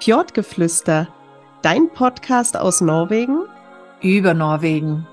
[0.00, 1.08] Fjordgeflüster,
[1.60, 3.40] dein Podcast aus Norwegen.
[4.00, 5.08] Über Norwegen.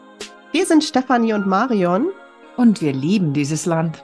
[0.51, 2.09] Wir sind Stefanie und Marion.
[2.55, 4.03] Und wir lieben dieses Land.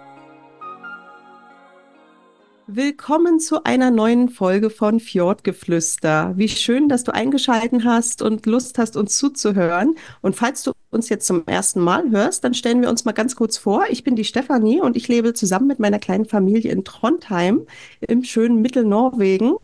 [2.66, 6.34] Willkommen zu einer neuen Folge von Fjordgeflüster.
[6.36, 9.94] Wie schön, dass du eingeschalten hast und Lust hast, uns zuzuhören.
[10.22, 13.36] Und falls du uns jetzt zum ersten Mal hörst, dann stellen wir uns mal ganz
[13.36, 13.86] kurz vor.
[13.90, 17.68] Ich bin die Stefanie und ich lebe zusammen mit meiner kleinen Familie in Trondheim
[18.00, 19.58] im schönen Mittelnorwegen.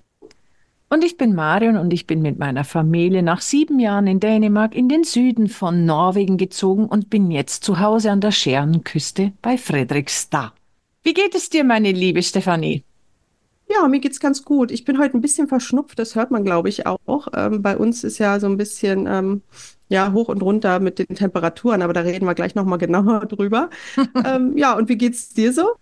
[0.90, 4.74] Und ich bin Marion und ich bin mit meiner Familie nach sieben Jahren in Dänemark
[4.74, 9.58] in den Süden von Norwegen gezogen und bin jetzt zu Hause an der Scherenküste bei
[9.58, 10.54] Fredrikstad.
[11.04, 12.86] Wie geht es dir, meine liebe Stefanie?
[13.70, 14.72] Ja, mir geht's ganz gut.
[14.72, 17.28] Ich bin heute ein bisschen verschnupft, das hört man, glaube ich, auch.
[17.36, 19.42] Ähm, bei uns ist ja so ein bisschen ähm,
[19.90, 23.70] ja hoch und runter mit den Temperaturen, aber da reden wir gleich nochmal genauer drüber.
[24.26, 25.76] ähm, ja, und wie geht's dir so?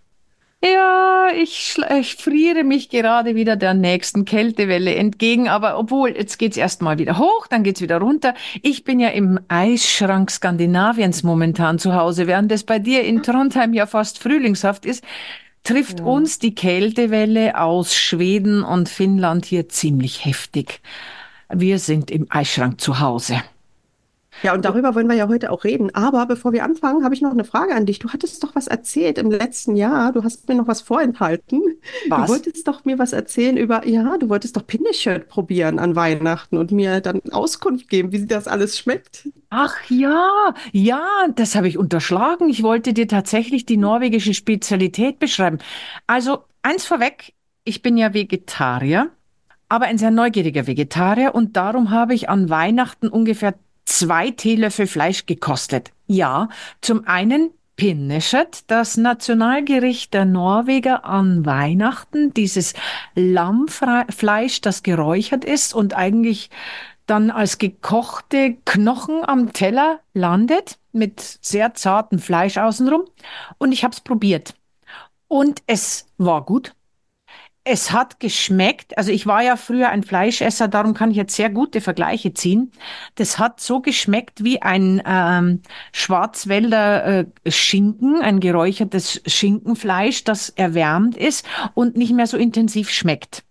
[0.72, 6.56] Ja, ich, ich friere mich gerade wieder der nächsten Kältewelle entgegen, aber obwohl, jetzt geht's
[6.56, 8.34] erstmal wieder hoch, dann geht's wieder runter.
[8.62, 13.74] Ich bin ja im Eisschrank Skandinaviens momentan zu Hause, während es bei dir in Trondheim
[13.74, 15.04] ja fast frühlingshaft ist,
[15.62, 16.06] trifft ja.
[16.06, 20.80] uns die Kältewelle aus Schweden und Finnland hier ziemlich heftig.
[21.52, 23.42] Wir sind im Eisschrank zu Hause.
[24.42, 25.94] Ja, und darüber wollen wir ja heute auch reden.
[25.94, 27.98] Aber bevor wir anfangen, habe ich noch eine Frage an dich.
[27.98, 30.12] Du hattest doch was erzählt im letzten Jahr.
[30.12, 31.62] Du hast mir noch was vorenthalten.
[32.08, 32.26] Was?
[32.26, 36.56] Du wolltest doch mir was erzählen über, ja, du wolltest doch Pinneshirt probieren an Weihnachten
[36.58, 39.28] und mir dann Auskunft geben, wie das alles schmeckt.
[39.50, 42.48] Ach ja, ja, das habe ich unterschlagen.
[42.48, 45.58] Ich wollte dir tatsächlich die norwegische Spezialität beschreiben.
[46.06, 47.32] Also eins vorweg,
[47.64, 49.10] ich bin ja Vegetarier
[49.68, 53.54] aber ein sehr neugieriger Vegetarier und darum habe ich an Weihnachten ungefähr
[53.86, 55.92] zwei Teelöffel Fleisch gekostet.
[56.06, 56.50] Ja,
[56.82, 62.74] zum einen Pinneschet, das Nationalgericht der Norweger an Weihnachten, dieses
[63.14, 66.50] Lammfleisch, das geräuchert ist und eigentlich
[67.06, 73.04] dann als gekochte Knochen am Teller landet mit sehr zartem Fleisch außenrum.
[73.58, 74.54] Und ich habe es probiert.
[75.28, 76.75] Und es war gut.
[77.68, 81.50] Es hat geschmeckt, also ich war ja früher ein Fleischesser, darum kann ich jetzt sehr
[81.50, 82.70] gute Vergleiche ziehen.
[83.16, 91.16] Das hat so geschmeckt wie ein ähm, Schwarzwälder äh, Schinken, ein geräuchertes Schinkenfleisch, das erwärmt
[91.16, 91.44] ist
[91.74, 93.42] und nicht mehr so intensiv schmeckt.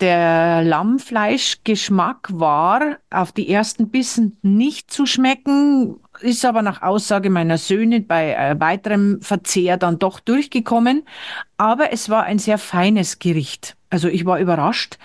[0.00, 7.58] Der Lammfleischgeschmack war auf die ersten Bissen nicht zu schmecken, ist aber nach Aussage meiner
[7.58, 11.04] Söhne bei äh, weiterem Verzehr dann doch durchgekommen.
[11.56, 13.76] Aber es war ein sehr feines Gericht.
[13.88, 14.98] Also ich war überrascht.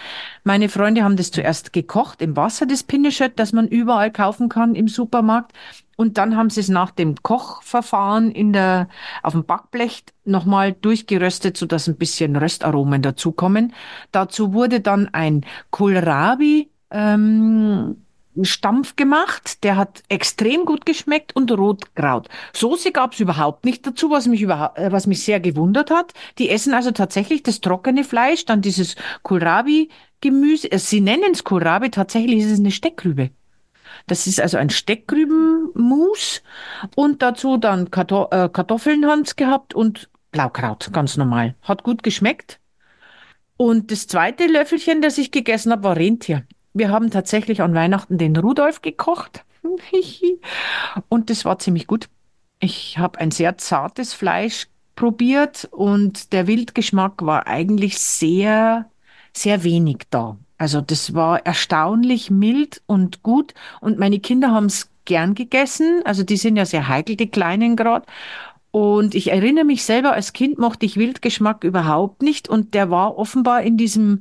[0.43, 4.75] Meine Freunde haben das zuerst gekocht im Wasser, das Pinneschött, das man überall kaufen kann
[4.75, 5.53] im Supermarkt.
[6.01, 8.89] Und dann haben sie es nach dem Kochverfahren in der,
[9.21, 13.71] auf dem Backblech nochmal durchgeröstet, sodass ein bisschen Röstaromen dazukommen.
[14.11, 17.97] Dazu wurde dann ein Kohlrabi, ähm,
[18.41, 22.29] Stampf gemacht, der hat extrem gut geschmeckt und Rotkraut.
[22.53, 26.15] Soße gab's überhaupt nicht dazu, was mich überhaupt, äh, was mich sehr gewundert hat.
[26.39, 30.71] Die essen also tatsächlich das trockene Fleisch, dann dieses Kohlrabi-Gemüse.
[30.71, 33.29] Äh, sie nennen es Kohlrabi, tatsächlich ist es eine Steckrübe.
[34.07, 36.41] Das ist also ein Steckrübenmus
[36.95, 41.55] und dazu dann äh, Kartoffeln haben's gehabt und Blaukraut, ganz normal.
[41.61, 42.59] Hat gut geschmeckt.
[43.57, 46.45] Und das zweite Löffelchen, das ich gegessen habe, war Rentier.
[46.73, 49.45] Wir haben tatsächlich an Weihnachten den Rudolf gekocht.
[51.09, 52.09] und das war ziemlich gut.
[52.59, 58.89] Ich habe ein sehr zartes Fleisch probiert und der Wildgeschmack war eigentlich sehr,
[59.33, 60.37] sehr wenig da.
[60.61, 66.03] Also das war erstaunlich mild und gut und meine Kinder haben es gern gegessen.
[66.05, 68.05] Also die sind ja sehr heikel, die Kleinen gerade.
[68.69, 73.17] Und ich erinnere mich selber, als Kind mochte ich Wildgeschmack überhaupt nicht und der war
[73.17, 74.19] offenbar in diesem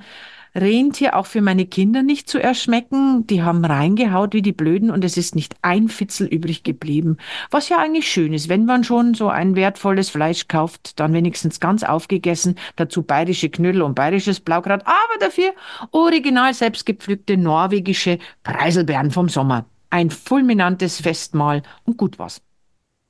[0.55, 3.27] Rentier auch für meine Kinder nicht zu erschmecken.
[3.27, 7.17] Die haben reingehaut wie die Blöden und es ist nicht ein Fitzel übrig geblieben.
[7.51, 11.61] Was ja eigentlich schön ist, wenn man schon so ein wertvolles Fleisch kauft, dann wenigstens
[11.61, 15.53] ganz aufgegessen, dazu bayerische Knödel und bayerisches Blaukraut, aber dafür
[15.93, 19.67] original selbstgepflückte norwegische Preiselbeeren vom Sommer.
[19.91, 22.43] Ein fulminantes Festmahl und gut was.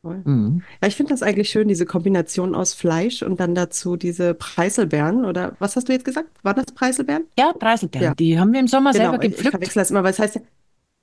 [0.03, 0.63] Mhm.
[0.81, 5.25] Ja, ich finde das eigentlich schön, diese Kombination aus Fleisch und dann dazu diese Preiselbeeren.
[5.25, 6.29] Oder was hast du jetzt gesagt?
[6.43, 7.25] War das Preiselbeeren?
[7.39, 8.05] Ja, Preiselbeeren.
[8.05, 8.15] Ja.
[8.15, 9.45] Die haben wir im Sommer genau, selber gepflückt.
[9.45, 10.41] Ich verwechsel das immer, weil es heißt ja,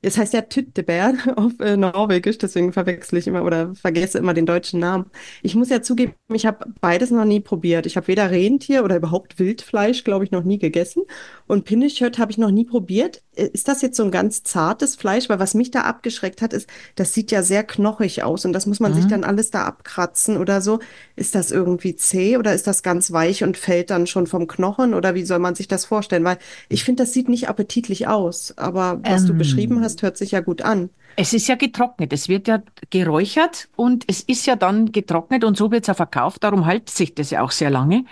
[0.02, 4.46] es heißt ja Tyttebär auf äh, Norwegisch, deswegen verwechsel ich immer oder vergesse immer den
[4.46, 5.06] deutschen Namen.
[5.42, 7.86] Ich muss ja zugeben, ich habe beides noch nie probiert.
[7.86, 11.04] Ich habe weder Rentier oder überhaupt Wildfleisch, glaube ich, noch nie gegessen.
[11.48, 13.24] Und Pinnekjøtt habe ich noch nie probiert.
[13.36, 15.30] Äh, Ist das jetzt so ein ganz zartes Fleisch?
[15.30, 18.66] Weil was mich da abgeschreckt hat, ist, das sieht ja sehr knochig aus und das
[18.66, 19.10] muss man sich Mhm.
[19.10, 20.80] dann alles da abkratzen oder so.
[21.16, 24.94] Ist das irgendwie zäh oder ist das ganz weich und fällt dann schon vom Knochen
[24.94, 26.24] oder wie soll man sich das vorstellen?
[26.24, 26.38] Weil
[26.70, 30.32] ich finde, das sieht nicht appetitlich aus, aber was du beschrieben Ähm, hast, hört sich
[30.32, 30.90] ja gut an.
[31.16, 32.62] Es ist ja getrocknet, es wird ja
[32.92, 36.90] geräuchert und es ist ja dann getrocknet und so wird es ja verkauft, darum hält
[36.92, 38.06] sich das ja auch sehr lange.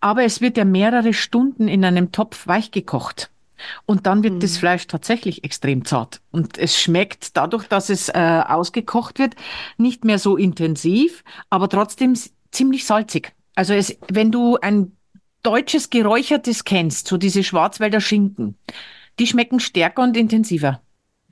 [0.00, 3.30] Aber es wird ja mehrere Stunden in einem Topf weich gekocht.
[3.86, 4.60] Und dann wird das Hm.
[4.60, 6.20] Fleisch tatsächlich extrem zart.
[6.30, 9.34] Und es schmeckt dadurch, dass es äh, ausgekocht wird,
[9.76, 12.14] nicht mehr so intensiv, aber trotzdem
[12.50, 13.32] ziemlich salzig.
[13.54, 14.96] Also es, wenn du ein
[15.42, 18.56] deutsches Geräuchertes kennst, so diese Schwarzwälder Schinken,
[19.18, 20.80] die schmecken stärker und intensiver.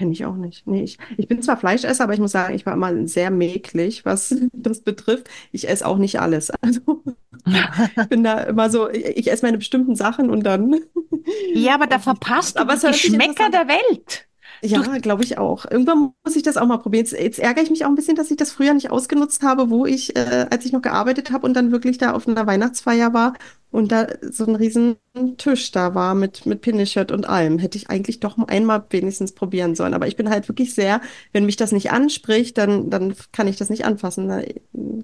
[0.00, 0.66] Kenne ich auch nicht.
[0.66, 4.06] Nee, ich, ich bin zwar Fleischesser, aber ich muss sagen, ich war immer sehr mäglich,
[4.06, 5.28] was das betrifft.
[5.52, 6.50] Ich esse auch nicht alles.
[6.62, 7.02] Also
[7.44, 10.80] ich bin da immer so, ich, ich esse meine bestimmten Sachen und dann
[11.52, 14.26] Ja, aber da verpasst du Aber die Geschmäcker interessant der Welt.
[14.62, 15.66] Ja, glaube ich auch.
[15.70, 17.04] Irgendwann muss ich das auch mal probieren.
[17.04, 19.68] Jetzt, jetzt ärgere ich mich auch ein bisschen, dass ich das früher nicht ausgenutzt habe,
[19.68, 23.12] wo ich, äh, als ich noch gearbeitet habe und dann wirklich da auf einer Weihnachtsfeier
[23.12, 23.34] war
[23.70, 24.96] und da so ein riesen
[25.38, 27.58] Tisch da war mit, mit Pinneschött und allem.
[27.58, 29.92] Hätte ich eigentlich doch einmal wenigstens probieren sollen.
[29.92, 31.00] Aber ich bin halt wirklich sehr,
[31.32, 34.28] wenn mich das nicht anspricht, dann, dann kann ich das nicht anfassen.
[34.28, 34.40] Da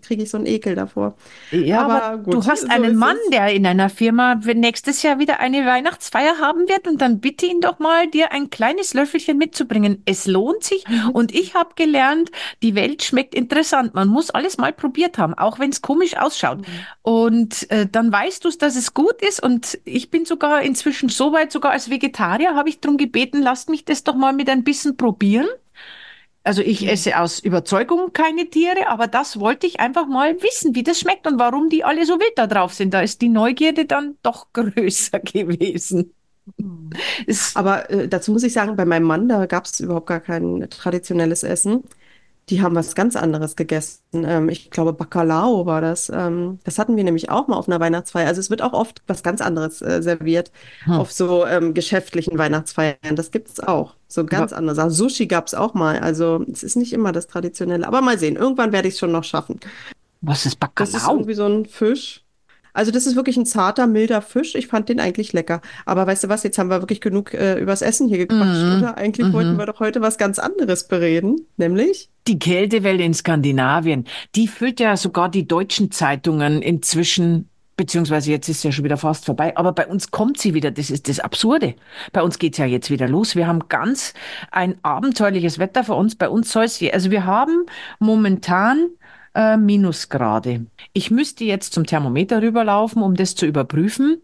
[0.02, 1.16] kriege ich so einen Ekel davor.
[1.50, 3.30] ja, aber Aber du gut, hast so einen Mann, es.
[3.30, 7.60] der in einer Firma nächstes Jahr wieder eine Weihnachtsfeier haben wird und dann bitte ihn
[7.60, 10.02] doch mal, dir ein kleines Löffelchen mitzubringen.
[10.04, 12.30] Es lohnt sich und ich habe gelernt,
[12.62, 13.94] die Welt schmeckt interessant.
[13.94, 16.60] Man muss alles mal probiert haben, auch wenn es komisch ausschaut.
[17.02, 21.32] Und äh, dann weißt du, dass es gut ist und ich bin sogar inzwischen so
[21.32, 24.64] weit, sogar als Vegetarier habe ich darum gebeten, lasst mich das doch mal mit ein
[24.64, 25.46] bisschen probieren.
[26.44, 26.88] Also ich Mhm.
[26.88, 31.26] esse aus Überzeugung keine Tiere, aber das wollte ich einfach mal wissen, wie das schmeckt
[31.26, 32.94] und warum die alle so wild da drauf sind.
[32.94, 36.14] Da ist die Neugierde dann doch größer gewesen.
[36.58, 37.00] Mhm.
[37.54, 40.66] Aber äh, dazu muss ich sagen, bei meinem Mann, da gab es überhaupt gar kein
[40.70, 41.84] traditionelles Essen.
[42.48, 44.02] Die haben was ganz anderes gegessen.
[44.24, 46.08] Ähm, ich glaube, Bacalao war das.
[46.14, 48.28] Ähm, das hatten wir nämlich auch mal auf einer Weihnachtsfeier.
[48.28, 50.52] Also es wird auch oft was ganz anderes äh, serviert
[50.84, 50.92] hm.
[50.94, 53.16] auf so ähm, geschäftlichen Weihnachtsfeiern.
[53.16, 53.96] Das gibt es auch.
[54.06, 54.90] So ganz Wa- andere Sachen.
[54.90, 55.98] Sushi gab es auch mal.
[55.98, 57.86] Also es ist nicht immer das Traditionelle.
[57.86, 58.36] Aber mal sehen.
[58.36, 59.58] Irgendwann werde ich es schon noch schaffen.
[60.20, 61.10] Was ist Das ist Bacalao?
[61.10, 62.25] irgendwie so ein Fisch.
[62.76, 64.54] Also das ist wirklich ein zarter, milder Fisch.
[64.54, 65.60] Ich fand den eigentlich lecker.
[65.84, 68.78] Aber weißt du was, jetzt haben wir wirklich genug äh, übers Essen hier gequatscht, Mhm.
[68.78, 68.96] oder?
[68.96, 69.58] Eigentlich wollten Mhm.
[69.58, 74.96] wir doch heute was ganz anderes bereden, nämlich Die Kältewelle in Skandinavien, die füllt ja
[74.96, 79.86] sogar die deutschen Zeitungen inzwischen, beziehungsweise jetzt ist ja schon wieder fast vorbei, aber bei
[79.86, 80.70] uns kommt sie wieder.
[80.70, 81.74] Das ist das Absurde.
[82.12, 83.36] Bei uns geht's ja jetzt wieder los.
[83.36, 84.14] Wir haben ganz
[84.50, 86.14] ein abenteuerliches Wetter für uns.
[86.16, 87.66] Bei uns soll es, also wir haben
[87.98, 88.88] momentan
[89.36, 90.66] äh, Minusgrade.
[90.92, 94.22] Ich müsste jetzt zum Thermometer rüberlaufen, um das zu überprüfen.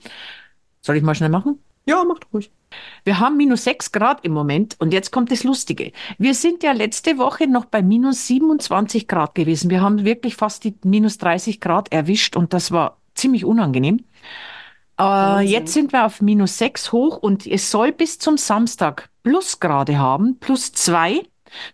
[0.80, 1.60] Soll ich mal schnell machen?
[1.84, 2.50] ja, macht ruhig.
[3.04, 5.92] Wir haben minus 6 Grad im Moment und jetzt kommt das Lustige.
[6.18, 9.68] Wir sind ja letzte Woche noch bei minus 27 Grad gewesen.
[9.68, 14.04] Wir haben wirklich fast die minus 30 Grad erwischt und das war ziemlich unangenehm.
[14.98, 19.98] Äh, jetzt sind wir auf minus 6 hoch und es soll bis zum Samstag Plusgrade
[19.98, 21.22] haben, plus 2.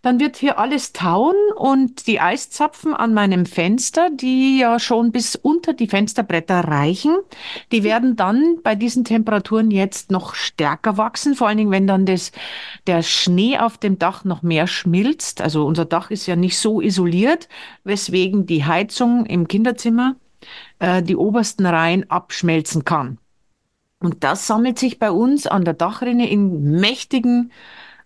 [0.02, 5.36] Dann wird hier alles tauen und die Eiszapfen an meinem Fenster, die ja schon bis
[5.36, 7.16] unter die Fensterbretter reichen,
[7.72, 12.06] die werden dann bei diesen Temperaturen jetzt noch stärker wachsen, vor allen Dingen, wenn dann
[12.06, 12.32] das,
[12.86, 15.40] der Schnee auf dem Dach noch mehr schmilzt.
[15.40, 17.48] Also unser Dach ist ja nicht so isoliert,
[17.84, 20.16] weswegen die Heizung im Kinderzimmer
[20.78, 23.18] äh, die obersten Reihen abschmelzen kann.
[24.00, 27.50] Und das sammelt sich bei uns an der Dachrinne in mächtigen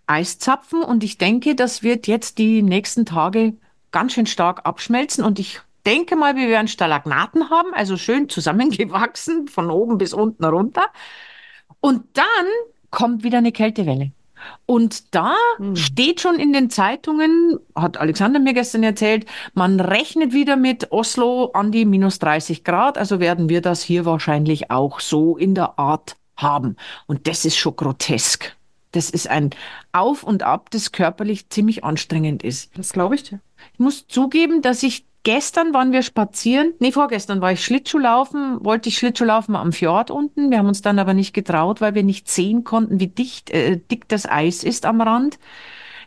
[0.07, 3.53] Eiszapfen und ich denke, das wird jetzt die nächsten Tage
[3.91, 9.47] ganz schön stark abschmelzen und ich denke mal, wir werden Stalagnaten haben, also schön zusammengewachsen
[9.47, 10.85] von oben bis unten runter.
[11.79, 12.45] Und dann
[12.89, 14.11] kommt wieder eine Kältewelle.
[14.65, 15.75] Und da Hm.
[15.75, 21.51] steht schon in den Zeitungen, hat Alexander mir gestern erzählt, man rechnet wieder mit Oslo
[21.53, 25.79] an die minus 30 Grad, also werden wir das hier wahrscheinlich auch so in der
[25.79, 26.75] Art haben.
[27.07, 28.55] Und das ist schon grotesk.
[28.93, 29.49] Das ist ein
[29.91, 32.71] Auf und Ab, das körperlich ziemlich anstrengend ist.
[32.77, 33.41] Das glaube ich dir.
[33.73, 38.89] Ich muss zugeben, dass ich gestern waren wir spazieren, nee, vorgestern war ich Schlittschuhlaufen, wollte
[38.89, 40.51] ich Schlittschuhlaufen am Fjord unten.
[40.51, 43.77] Wir haben uns dann aber nicht getraut, weil wir nicht sehen konnten, wie dicht, äh,
[43.77, 45.39] dick das Eis ist am Rand.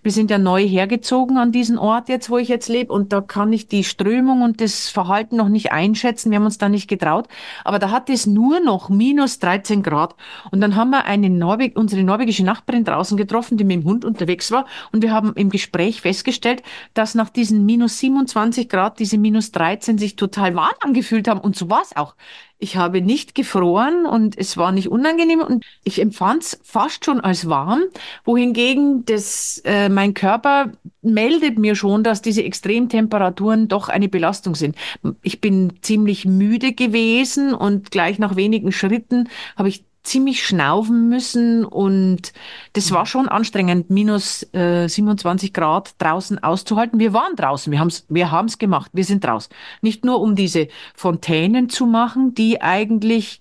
[0.07, 3.21] Wir sind ja neu hergezogen an diesen Ort jetzt, wo ich jetzt lebe, und da
[3.21, 6.31] kann ich die Strömung und das Verhalten noch nicht einschätzen.
[6.31, 7.27] Wir haben uns da nicht getraut.
[7.65, 10.15] Aber da hat es nur noch minus 13 Grad.
[10.53, 14.05] Und dann haben wir eine Norweg unsere norwegische Nachbarin draußen getroffen, die mit dem Hund
[14.05, 14.67] unterwegs war.
[14.93, 16.63] Und wir haben im Gespräch festgestellt,
[16.95, 21.41] dass nach diesen minus 27 Grad diese minus 13 sich total warm angefühlt haben.
[21.41, 22.15] Und so war es auch.
[22.59, 27.21] Ich habe nicht gefroren und es war nicht unangenehm und ich empfand es fast schon
[27.21, 27.83] als warm,
[28.25, 30.73] wohingegen das, äh, mein Körper
[31.03, 34.75] meldet mir schon, dass diese Extremtemperaturen doch eine Belastung sind.
[35.23, 41.65] Ich bin ziemlich müde gewesen und gleich nach wenigen Schritten habe ich ziemlich schnaufen müssen
[41.65, 42.33] und
[42.73, 46.99] das war schon anstrengend, minus äh, 27 Grad draußen auszuhalten.
[47.01, 49.53] Wir waren draußen, wir haben's, wir haben's gemacht, wir sind draußen.
[49.83, 53.41] Nicht nur um diese Fontänen zu machen, die eigentlich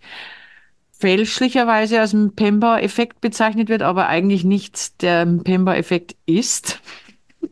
[0.92, 6.82] fälschlicherweise als Pemba-Effekt bezeichnet wird, aber eigentlich nicht der Pemba-Effekt ist.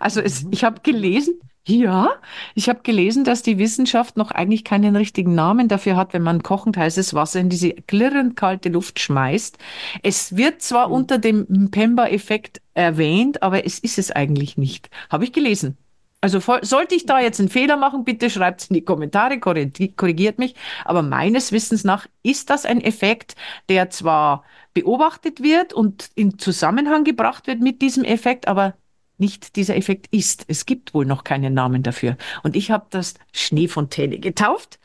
[0.00, 2.10] Also es, ich habe gelesen, ja,
[2.54, 6.44] ich habe gelesen, dass die Wissenschaft noch eigentlich keinen richtigen Namen dafür hat, wenn man
[6.44, 9.58] kochend heißes Wasser in diese klirrend kalte Luft schmeißt.
[10.04, 10.94] Es wird zwar mhm.
[10.94, 14.90] unter dem Pemba-Effekt erwähnt, aber es ist es eigentlich nicht.
[15.10, 15.76] Habe ich gelesen.
[16.20, 20.38] Also sollte ich da jetzt einen Fehler machen, bitte schreibt es in die Kommentare, korrigiert
[20.38, 20.54] mich.
[20.84, 23.34] Aber meines Wissens nach ist das ein Effekt,
[23.68, 28.74] der zwar beobachtet wird und in Zusammenhang gebracht wird mit diesem Effekt, aber
[29.18, 30.44] nicht dieser Effekt ist.
[30.48, 32.16] Es gibt wohl noch keinen Namen dafür.
[32.42, 34.78] Und ich habe das Schneefontäne getauft.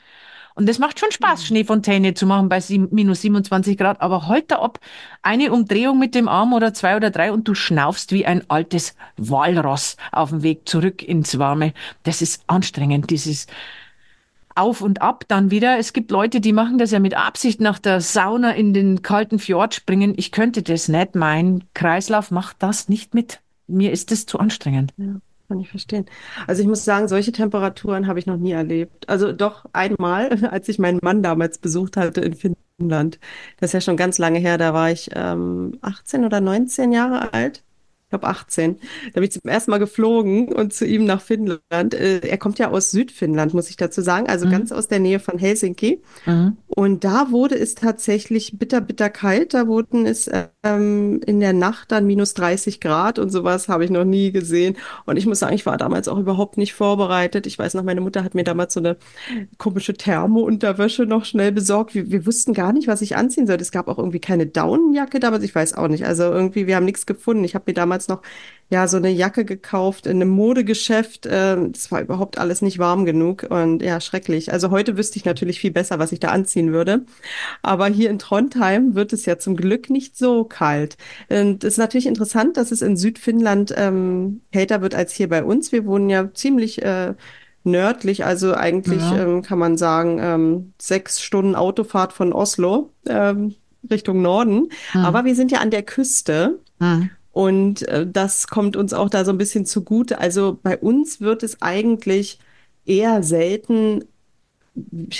[0.53, 1.45] Und es macht schon Spaß, mhm.
[1.45, 2.61] Schneefontäne zu machen bei
[2.91, 4.01] minus 27 Grad.
[4.01, 4.79] Aber heute ab
[5.21, 8.95] eine Umdrehung mit dem Arm oder zwei oder drei und du schnaufst wie ein altes
[9.17, 11.73] Walross auf dem Weg zurück ins Warme.
[12.03, 13.47] Das ist anstrengend, dieses
[14.55, 15.77] auf und ab dann wieder.
[15.77, 19.39] Es gibt Leute, die machen das ja mit Absicht nach der Sauna in den kalten
[19.39, 20.13] Fjord springen.
[20.17, 21.15] Ich könnte das nicht.
[21.15, 23.40] Mein Kreislauf macht das nicht mit
[23.71, 24.93] mir ist das zu anstrengend.
[24.97, 25.15] Ja,
[25.47, 26.05] kann ich verstehen.
[26.47, 29.09] Also ich muss sagen, solche Temperaturen habe ich noch nie erlebt.
[29.09, 33.19] Also doch einmal, als ich meinen Mann damals besucht hatte in Finnland.
[33.57, 37.33] Das ist ja schon ganz lange her, da war ich ähm, 18 oder 19 Jahre
[37.33, 37.63] alt
[38.12, 38.77] glaube 18.
[39.13, 41.94] Da bin ich zum ersten Mal geflogen und zu ihm nach Finnland.
[41.94, 44.51] Äh, er kommt ja aus Südfinnland, muss ich dazu sagen, also mhm.
[44.51, 46.01] ganz aus der Nähe von Helsinki.
[46.25, 46.58] Mhm.
[46.68, 49.53] Und da wurde es tatsächlich bitter, bitter kalt.
[49.53, 50.30] Da wurden es
[50.63, 54.77] ähm, in der Nacht dann minus 30 Grad und sowas habe ich noch nie gesehen.
[55.06, 57.48] Und ich muss sagen, ich war damals auch überhaupt nicht vorbereitet.
[57.48, 58.98] Ich weiß noch, meine Mutter hat mir damals so eine
[59.58, 61.96] komische Thermo-Unterwäsche noch schnell besorgt.
[61.96, 63.63] Wir, wir wussten gar nicht, was ich anziehen sollte.
[63.63, 65.44] Es gab auch irgendwie keine Daunenjacke damals.
[65.44, 66.06] Ich weiß auch nicht.
[66.06, 67.44] Also irgendwie, wir haben nichts gefunden.
[67.44, 68.22] Ich habe mir damals damals noch
[68.70, 71.25] ja so eine Jacke gekauft in einem Modegeschäft.
[71.25, 74.53] Äh, das war überhaupt alles nicht warm genug und ja, schrecklich.
[74.53, 77.01] Also heute wüsste ich natürlich viel besser, was ich da anziehen würde.
[77.62, 80.96] Aber hier in Trondheim wird es ja zum Glück nicht so kalt.
[81.27, 85.43] Und es ist natürlich interessant, dass es in Südfinnland ähm, kälter wird als hier bei
[85.43, 85.74] uns.
[85.74, 87.13] Wir wohnen ja ziemlich äh,
[87.65, 89.24] nördlich, also eigentlich ja.
[89.24, 93.53] ähm, kann man sagen, ähm, sechs Stunden Autofahrt von Oslo ähm,
[93.89, 94.70] Richtung Norden.
[94.93, 95.01] Mhm.
[95.01, 96.60] Aber wir sind ja an der Küste.
[96.79, 97.10] Mhm.
[97.31, 100.19] Und äh, das kommt uns auch da so ein bisschen zugute.
[100.19, 102.39] Also bei uns wird es eigentlich
[102.85, 104.03] eher selten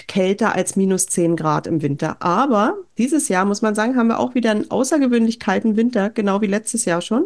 [0.08, 2.22] kälter als minus 10 Grad im Winter.
[2.22, 6.39] Aber dieses Jahr, muss man sagen, haben wir auch wieder einen außergewöhnlich kalten Winter, genau
[6.39, 7.25] wie letztes Jahr schon.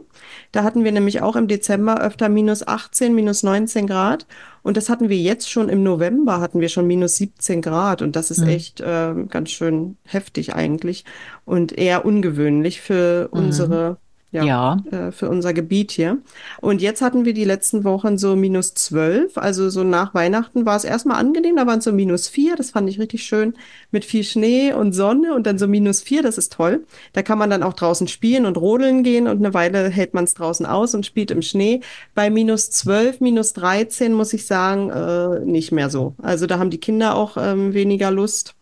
[0.51, 4.25] Da hatten wir nämlich auch im Dezember öfter minus 18, minus 19 Grad.
[4.63, 8.01] Und das hatten wir jetzt schon im November, hatten wir schon minus 17 Grad.
[8.01, 8.50] Und das ist mhm.
[8.50, 11.06] echt äh, ganz schön heftig eigentlich
[11.46, 13.39] und eher ungewöhnlich für mhm.
[13.39, 13.98] unsere
[14.32, 14.77] ja, ja.
[14.91, 16.17] Äh, für unser Gebiet hier.
[16.60, 19.38] Und jetzt hatten wir die letzten Wochen so minus zwölf.
[19.38, 22.55] Also so nach Weihnachten war es erstmal angenehm, da waren es so minus vier.
[22.55, 23.53] Das fand ich richtig schön
[23.91, 26.22] mit viel Schnee und Sonne und dann so minus vier.
[26.22, 26.86] Das ist toll.
[27.13, 30.25] Da kann man dann auch draußen spielen und rodeln gehen und eine Weile hält man
[30.25, 31.82] es draußen aus und spielt im Schnee.
[32.13, 36.13] Bei minus zwölf, minus dreizehn muss ich sagen, äh, nicht mehr so.
[36.22, 38.55] Also da haben die Kinder auch ähm, weniger Lust.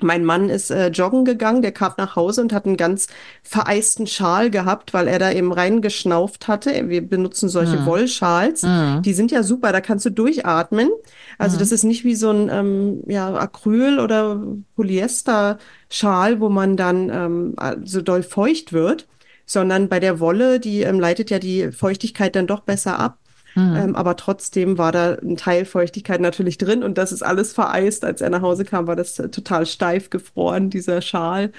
[0.00, 3.08] Mein Mann ist äh, joggen gegangen, der kam nach Hause und hat einen ganz
[3.42, 6.88] vereisten Schal gehabt, weil er da eben reingeschnauft hatte.
[6.88, 7.86] Wir benutzen solche mhm.
[7.86, 8.62] Wollschals.
[8.62, 9.02] Mhm.
[9.02, 10.90] Die sind ja super, da kannst du durchatmen.
[11.36, 11.60] Also mhm.
[11.60, 14.40] das ist nicht wie so ein ähm, ja, Acryl- oder
[14.76, 19.08] Polyester-Schal, wo man dann ähm, so doll feucht wird,
[19.46, 23.18] sondern bei der Wolle, die ähm, leitet ja die Feuchtigkeit dann doch besser ab.
[23.58, 23.76] Mhm.
[23.76, 28.04] Ähm, aber trotzdem war da ein Teil Feuchtigkeit natürlich drin und das ist alles vereist.
[28.04, 31.50] Als er nach Hause kam, war das äh, total steif gefroren, dieser Schal.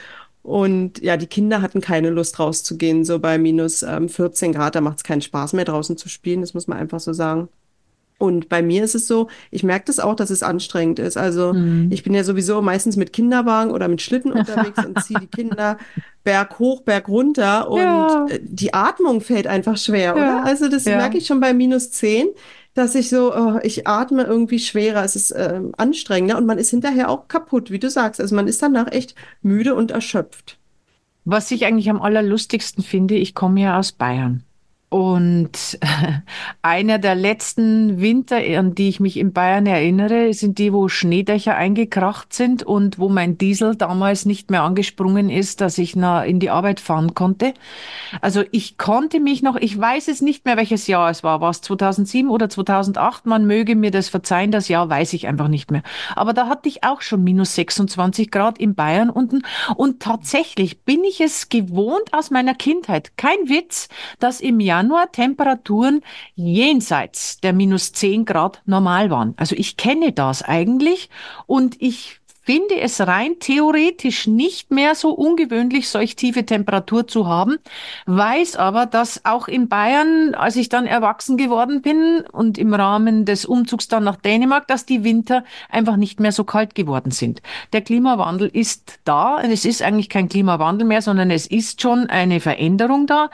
[0.41, 4.75] Und ja, die Kinder hatten keine Lust rauszugehen, so bei minus ähm, 14 Grad.
[4.75, 7.49] Da macht es keinen Spaß mehr draußen zu spielen, das muss man einfach so sagen.
[8.19, 11.17] Und bei mir ist es so, ich merke das auch, dass es anstrengend ist.
[11.17, 11.87] Also mhm.
[11.89, 15.77] ich bin ja sowieso meistens mit Kinderwagen oder mit Schlitten unterwegs und ziehe die Kinder
[16.25, 18.25] Berg hoch, Berg runter und ja.
[18.29, 20.13] Äh, die Atmung fällt einfach schwer, ja.
[20.15, 20.45] oder?
[20.45, 20.97] Also das ja.
[20.97, 22.27] merke ich schon bei minus zehn,
[22.73, 26.71] dass ich so, oh, ich atme irgendwie schwerer, es ist äh, anstrengender und man ist
[26.71, 28.19] hinterher auch kaputt, wie du sagst.
[28.19, 30.59] Also man ist danach echt müde und erschöpft.
[31.23, 34.43] Was ich eigentlich am allerlustigsten finde, ich komme ja aus Bayern.
[34.89, 35.77] Und
[36.63, 41.55] einer der letzten Winter, an die ich mich in Bayern erinnere, sind die, wo Schneedächer
[41.55, 46.39] eingekracht sind und wo mein Diesel damals nicht mehr angesprungen ist, dass ich na, in
[46.39, 47.53] die Arbeit fahren konnte.
[48.21, 51.39] Also ich konnte mich noch, ich weiß es nicht mehr, welches Jahr es war.
[51.39, 53.27] War es 2007 oder 2008?
[53.27, 55.83] Man möge mir das verzeihen, das Jahr weiß ich einfach nicht mehr.
[56.15, 59.43] Aber da hatte ich auch schon minus 26 Grad in Bayern unten.
[59.75, 63.15] Und tatsächlich bin ich es gewohnt aus meiner Kindheit.
[63.17, 66.01] Kein Witz, dass im Januar Temperaturen
[66.35, 69.33] jenseits der minus 10 Grad normal waren.
[69.35, 71.09] Also ich kenne das eigentlich
[71.47, 72.19] und ich
[72.49, 77.57] finde es rein theoretisch nicht mehr so ungewöhnlich, solch tiefe Temperatur zu haben,
[78.07, 83.25] weiß aber, dass auch in Bayern, als ich dann erwachsen geworden bin und im Rahmen
[83.25, 87.43] des Umzugs dann nach Dänemark, dass die Winter einfach nicht mehr so kalt geworden sind.
[87.71, 89.39] Der Klimawandel ist da.
[89.41, 93.29] Es ist eigentlich kein Klimawandel mehr, sondern es ist schon eine Veränderung da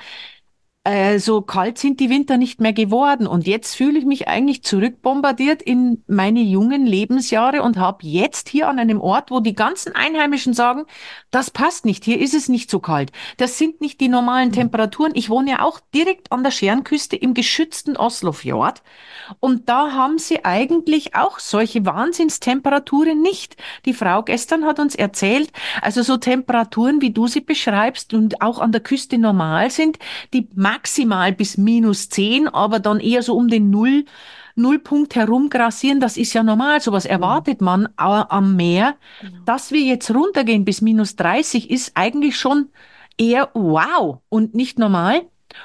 [0.86, 3.26] äh, so kalt sind die Winter nicht mehr geworden.
[3.26, 8.70] Und jetzt fühle ich mich eigentlich zurückbombardiert in meine jungen Lebensjahre und habe jetzt hier
[8.70, 10.84] an einem Ort, wo die ganzen Einheimischen sagen,
[11.32, 13.12] das passt nicht, hier ist es nicht so kalt.
[13.38, 14.54] Das sind nicht die normalen mhm.
[14.54, 15.14] Temperaturen.
[15.16, 18.84] Ich wohne ja auch direkt an der Scherenküste im geschützten Oslofjord.
[19.40, 23.58] Und da haben sie eigentlich auch solche Wahnsinnstemperaturen nicht.
[23.86, 25.52] Die Frau gestern hat uns erzählt,
[25.82, 29.98] also so Temperaturen, wie du sie beschreibst und auch an der Küste normal sind,
[30.32, 34.06] die maximal bis minus 10, aber dann eher so um den Null,
[34.56, 36.82] Nullpunkt herum grassieren, das ist ja normal.
[36.82, 37.12] Sowas mhm.
[37.12, 38.96] erwartet man am Meer.
[39.22, 39.38] Genau.
[39.46, 42.70] Dass wir jetzt runtergehen bis minus 30 ist eigentlich schon
[43.18, 45.24] eher wow und nicht normal.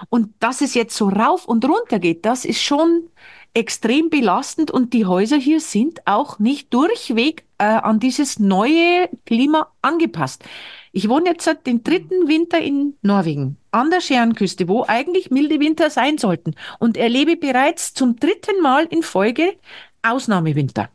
[0.08, 3.08] Und dass es jetzt so rauf und runter geht, das ist schon
[3.54, 9.72] extrem belastend und die Häuser hier sind auch nicht durchweg äh, an dieses neue Klima
[9.82, 10.44] angepasst.
[10.92, 15.60] Ich wohne jetzt seit dem dritten Winter in Norwegen, an der Scherenküste, wo eigentlich milde
[15.60, 19.54] Winter sein sollten und erlebe bereits zum dritten Mal in Folge
[20.02, 20.88] Ausnahmewinter.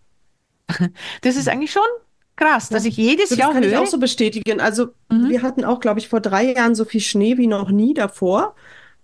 [1.22, 1.84] Das ist eigentlich schon
[2.36, 3.72] krass, dass ich jedes das Jahr kann höre.
[3.72, 4.60] ich auch so bestätigen.
[4.60, 5.30] Also mhm.
[5.30, 8.56] wir hatten auch, glaube ich, vor drei Jahren so viel Schnee wie noch nie davor.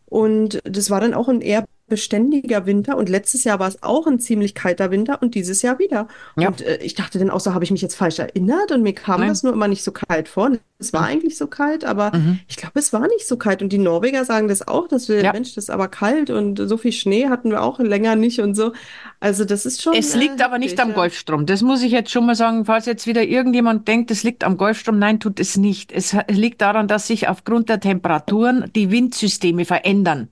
[0.05, 4.07] Und das war dann auch ein eher beständiger Winter und letztes Jahr war es auch
[4.07, 6.07] ein ziemlich kalter Winter und dieses Jahr wieder.
[6.37, 6.47] Ja.
[6.47, 8.93] Und äh, ich dachte dann auch so, habe ich mich jetzt falsch erinnert und mir
[8.93, 9.27] kam Nein.
[9.27, 10.51] das nur immer nicht so kalt vor.
[10.79, 11.07] Es war mhm.
[11.07, 12.39] eigentlich so kalt, aber mhm.
[12.47, 13.61] ich glaube, es war nicht so kalt.
[13.61, 15.33] Und die Norweger sagen das auch, dass wir, ja.
[15.33, 18.55] Mensch, das ist aber kalt und so viel Schnee hatten wir auch länger nicht und
[18.55, 18.71] so.
[19.19, 19.93] Also das ist schon.
[19.93, 21.45] Es liegt äh, aber nicht am Golfstrom.
[21.45, 24.55] Das muss ich jetzt schon mal sagen, falls jetzt wieder irgendjemand denkt, es liegt am
[24.55, 24.97] Golfstrom.
[24.97, 25.91] Nein, tut es nicht.
[25.91, 30.29] Es liegt daran, dass sich aufgrund der Temperaturen die Windsysteme verändern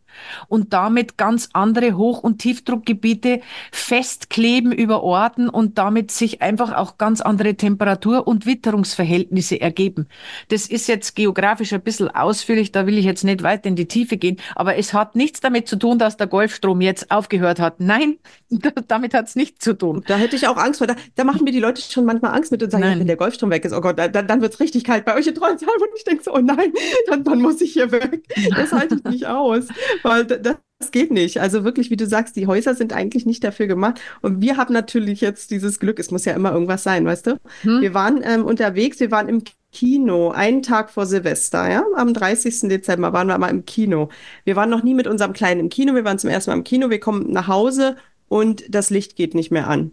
[0.48, 3.42] und damit ganz andere Hoch- und Tiefdruckgebiete
[3.72, 10.08] festkleben über Orten und damit sich einfach auch ganz andere Temperatur- und Witterungsverhältnisse ergeben.
[10.50, 13.88] Das ist jetzt geografisch ein bisschen ausführlich, da will ich jetzt nicht weiter in die
[13.88, 17.80] Tiefe gehen, aber es hat nichts damit zu tun, dass der Golfstrom jetzt aufgehört hat.
[17.80, 18.18] Nein,
[18.88, 20.04] damit hat es nichts zu tun.
[20.08, 20.88] Da hätte ich auch Angst vor.
[20.88, 23.16] Da, da machen mir die Leute schon manchmal Angst mit und sagen, ja, wenn der
[23.16, 25.72] Golfstrom weg ist, oh Gott, dann, dann wird es richtig kalt bei euch in Trollensalm.
[25.80, 26.74] Und ich denke so, oh nein,
[27.08, 28.24] dann, dann muss ich hier weg.
[28.56, 29.68] Das halte ich nicht aus.
[30.04, 31.42] Weil das geht nicht.
[31.42, 34.00] Also wirklich, wie du sagst, die Häuser sind eigentlich nicht dafür gemacht.
[34.22, 37.40] Und wir haben natürlich jetzt dieses Glück, es muss ja immer irgendwas sein, weißt du?
[37.62, 37.82] Hm.
[37.82, 42.70] Wir waren ähm, unterwegs, wir waren im Kino, einen Tag vor Silvester, ja, am 30.
[42.70, 44.10] Dezember waren wir mal im Kino.
[44.44, 46.64] Wir waren noch nie mit unserem Kleinen im Kino, wir waren zum ersten Mal im
[46.64, 47.96] Kino, wir kommen nach Hause
[48.30, 49.92] und das Licht geht nicht mehr an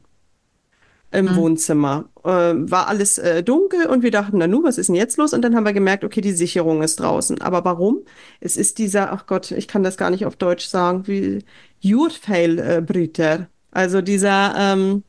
[1.17, 1.37] im mhm.
[1.37, 2.09] Wohnzimmer.
[2.25, 5.33] Äh, war alles äh, dunkel und wir dachten, na nu, was ist denn jetzt los?
[5.33, 7.41] Und dann haben wir gemerkt, okay, die Sicherung ist draußen.
[7.41, 8.01] Aber warum?
[8.41, 11.45] Es ist dieser, ach Gott, ich kann das gar nicht auf Deutsch sagen, wie
[11.81, 13.49] Jurfail-Brüter.
[13.71, 15.03] Also dieser, ähm,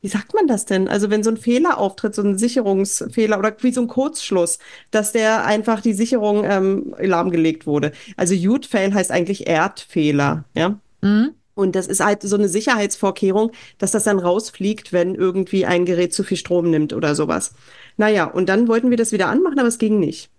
[0.00, 0.88] wie sagt man das denn?
[0.88, 4.58] Also wenn so ein Fehler auftritt, so ein Sicherungsfehler oder wie so ein Kurzschluss,
[4.90, 7.92] dass der einfach die Sicherung ähm, lahmgelegt wurde.
[8.16, 10.78] Also Jute-Fail heißt eigentlich Erdfehler, ja.
[11.02, 11.34] Mhm.
[11.54, 16.14] Und das ist halt so eine Sicherheitsvorkehrung, dass das dann rausfliegt, wenn irgendwie ein Gerät
[16.14, 17.52] zu viel Strom nimmt oder sowas.
[17.96, 20.30] Naja, und dann wollten wir das wieder anmachen, aber es ging nicht.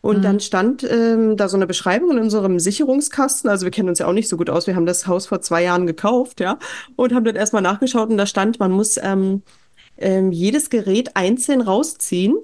[0.00, 0.22] Und mhm.
[0.22, 3.50] dann stand ähm, da so eine Beschreibung in unserem Sicherungskasten.
[3.50, 4.66] Also wir kennen uns ja auch nicht so gut aus.
[4.66, 6.58] Wir haben das Haus vor zwei Jahren gekauft, ja,
[6.96, 9.42] und haben dann erstmal nachgeschaut und da stand, man muss ähm,
[9.96, 12.36] ähm, jedes Gerät einzeln rausziehen,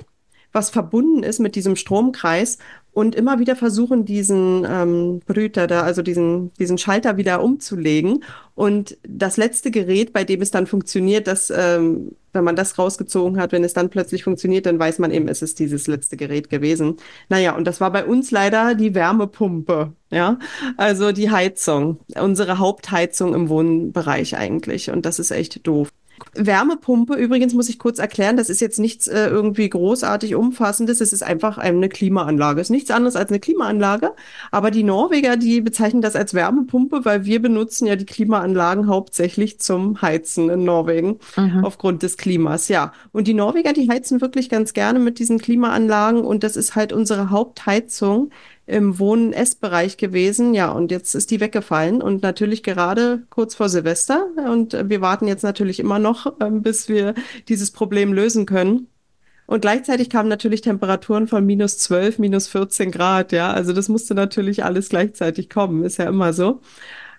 [0.53, 2.59] was verbunden ist mit diesem Stromkreis
[2.93, 8.23] und immer wieder versuchen, diesen ähm, Brüter da, also diesen, diesen Schalter wieder umzulegen.
[8.55, 13.41] Und das letzte Gerät, bei dem es dann funktioniert, dass, ähm, wenn man das rausgezogen
[13.41, 16.51] hat, wenn es dann plötzlich funktioniert, dann weiß man eben, es ist dieses letzte Gerät
[16.51, 16.97] gewesen.
[17.31, 20.39] Naja, und das war bei uns leider die Wärmepumpe, ja,
[20.77, 24.91] also die Heizung, unsere Hauptheizung im Wohnbereich eigentlich.
[24.91, 25.89] Und das ist echt doof.
[26.35, 31.13] Wärmepumpe übrigens muss ich kurz erklären, das ist jetzt nichts äh, irgendwie großartig umfassendes, es
[31.13, 32.61] ist einfach eine Klimaanlage.
[32.61, 34.13] Es ist nichts anderes als eine Klimaanlage,
[34.51, 39.59] aber die Norweger, die bezeichnen das als Wärmepumpe, weil wir benutzen ja die Klimaanlagen hauptsächlich
[39.61, 41.65] zum Heizen in Norwegen Mhm.
[41.65, 42.93] aufgrund des Klimas, ja.
[43.13, 46.93] Und die Norweger, die heizen wirklich ganz gerne mit diesen Klimaanlagen und das ist halt
[46.93, 48.31] unsere Hauptheizung
[48.67, 50.55] im Wohn-Essbereich gewesen.
[50.55, 54.27] Ja, und jetzt ist die weggefallen und natürlich gerade kurz vor Silvester.
[54.49, 57.15] Und äh, wir warten jetzt natürlich immer noch, ähm, bis wir
[57.49, 58.89] dieses Problem lösen können.
[59.47, 63.33] Und gleichzeitig kamen natürlich Temperaturen von minus 12, minus 14 Grad.
[63.33, 65.85] Ja, also das musste natürlich alles gleichzeitig kommen.
[65.85, 66.61] Ist ja immer so.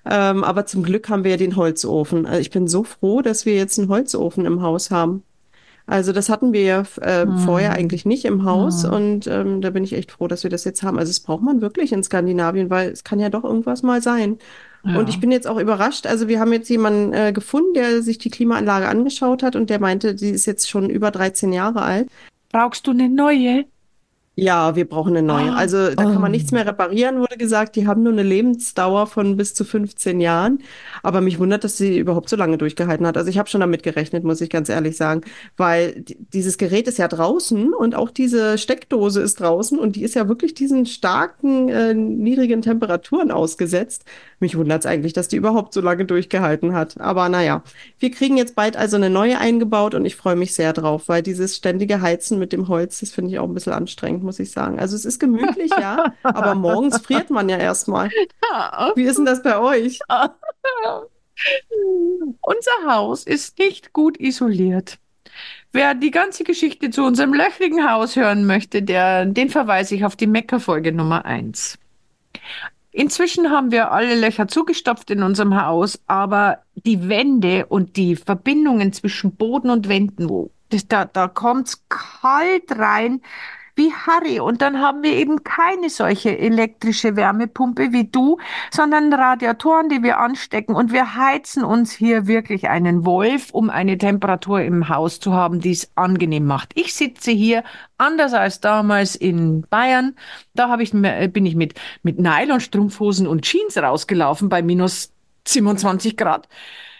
[0.06, 2.25] Ähm, aber zum Glück haben wir ja den Holzofen.
[2.25, 5.23] Also ich bin so froh, dass wir jetzt einen Holzofen im Haus haben.
[5.85, 7.75] Also das hatten wir ja äh, vorher Mhm.
[7.75, 8.93] eigentlich nicht im Haus Mhm.
[8.93, 10.97] und ähm, da bin ich echt froh, dass wir das jetzt haben.
[10.97, 14.37] Also das braucht man wirklich in Skandinavien, weil es kann ja doch irgendwas mal sein.
[14.85, 15.21] Und ich Ja.
[15.21, 16.05] bin jetzt auch überrascht.
[16.07, 19.79] Also wir haben jetzt jemanden äh, gefunden, der sich die Klimaanlage angeschaut hat und der
[19.79, 22.07] meinte, die ist jetzt schon über 13 Jahre alt.
[22.51, 23.65] Brauchst du eine neue?
[24.35, 25.51] Ja, wir brauchen eine neue.
[25.51, 26.55] Ah, Also da kann man nichts oh.
[26.55, 27.75] mehr reparieren, wurde gesagt.
[27.75, 30.57] Die haben nur eine Lebensdauer von bis zu 15 Jahren.
[31.03, 33.15] Aber mich wundert, dass sie überhaupt so lange durchgehalten hat.
[33.15, 35.21] Also ich habe schon damit gerechnet, muss ich ganz ehrlich sagen.
[35.55, 40.03] Weil di- dieses Gerät ist ja draußen und auch diese Steckdose ist draußen und die
[40.03, 44.03] ist ja wirklich diesen starken, äh, niedrigen Temperaturen ausgesetzt.
[44.39, 46.99] Mich wundert es eigentlich, dass die überhaupt so lange durchgehalten hat.
[46.99, 47.63] Aber naja,
[47.99, 51.21] wir kriegen jetzt bald also eine neue eingebaut und ich freue mich sehr drauf, weil
[51.21, 54.51] dieses ständige Heizen mit dem Holz, das finde ich auch ein bisschen anstrengend, muss ich
[54.51, 54.79] sagen.
[54.79, 58.09] Also es ist gemütlich, ja, aber morgens friert man ja erstmal.
[58.95, 59.99] Wie ist denn das bei euch?
[62.41, 64.97] Unser Haus ist nicht gut isoliert.
[65.71, 70.15] Wer die ganze Geschichte zu unserem löchrigen Haus hören möchte, der, den verweise ich auf
[70.15, 71.79] die Meckerfolge Nummer eins.
[72.91, 78.93] Inzwischen haben wir alle Löcher zugestopft in unserem Haus, aber die Wände und die Verbindungen
[78.93, 83.21] zwischen Boden und Wänden, wo das, da, da kommt's kalt rein
[83.75, 84.39] wie Harry.
[84.39, 88.38] Und dann haben wir eben keine solche elektrische Wärmepumpe wie du,
[88.71, 90.75] sondern Radiatoren, die wir anstecken.
[90.75, 95.59] Und wir heizen uns hier wirklich einen Wolf, um eine Temperatur im Haus zu haben,
[95.59, 96.71] die es angenehm macht.
[96.75, 97.63] Ich sitze hier
[97.97, 100.15] anders als damals in Bayern.
[100.53, 105.12] Da habe ich, mir- bin ich mit, mit Nylonstrumpfhosen und Jeans rausgelaufen bei minus
[105.47, 106.47] 27 Grad.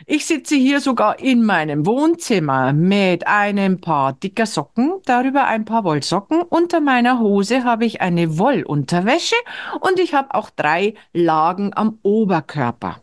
[0.05, 5.83] Ich sitze hier sogar in meinem Wohnzimmer mit einem paar dicker Socken, darüber ein paar
[5.83, 6.41] Wollsocken.
[6.41, 9.35] Unter meiner Hose habe ich eine Wollunterwäsche
[9.79, 12.99] und ich habe auch drei Lagen am Oberkörper.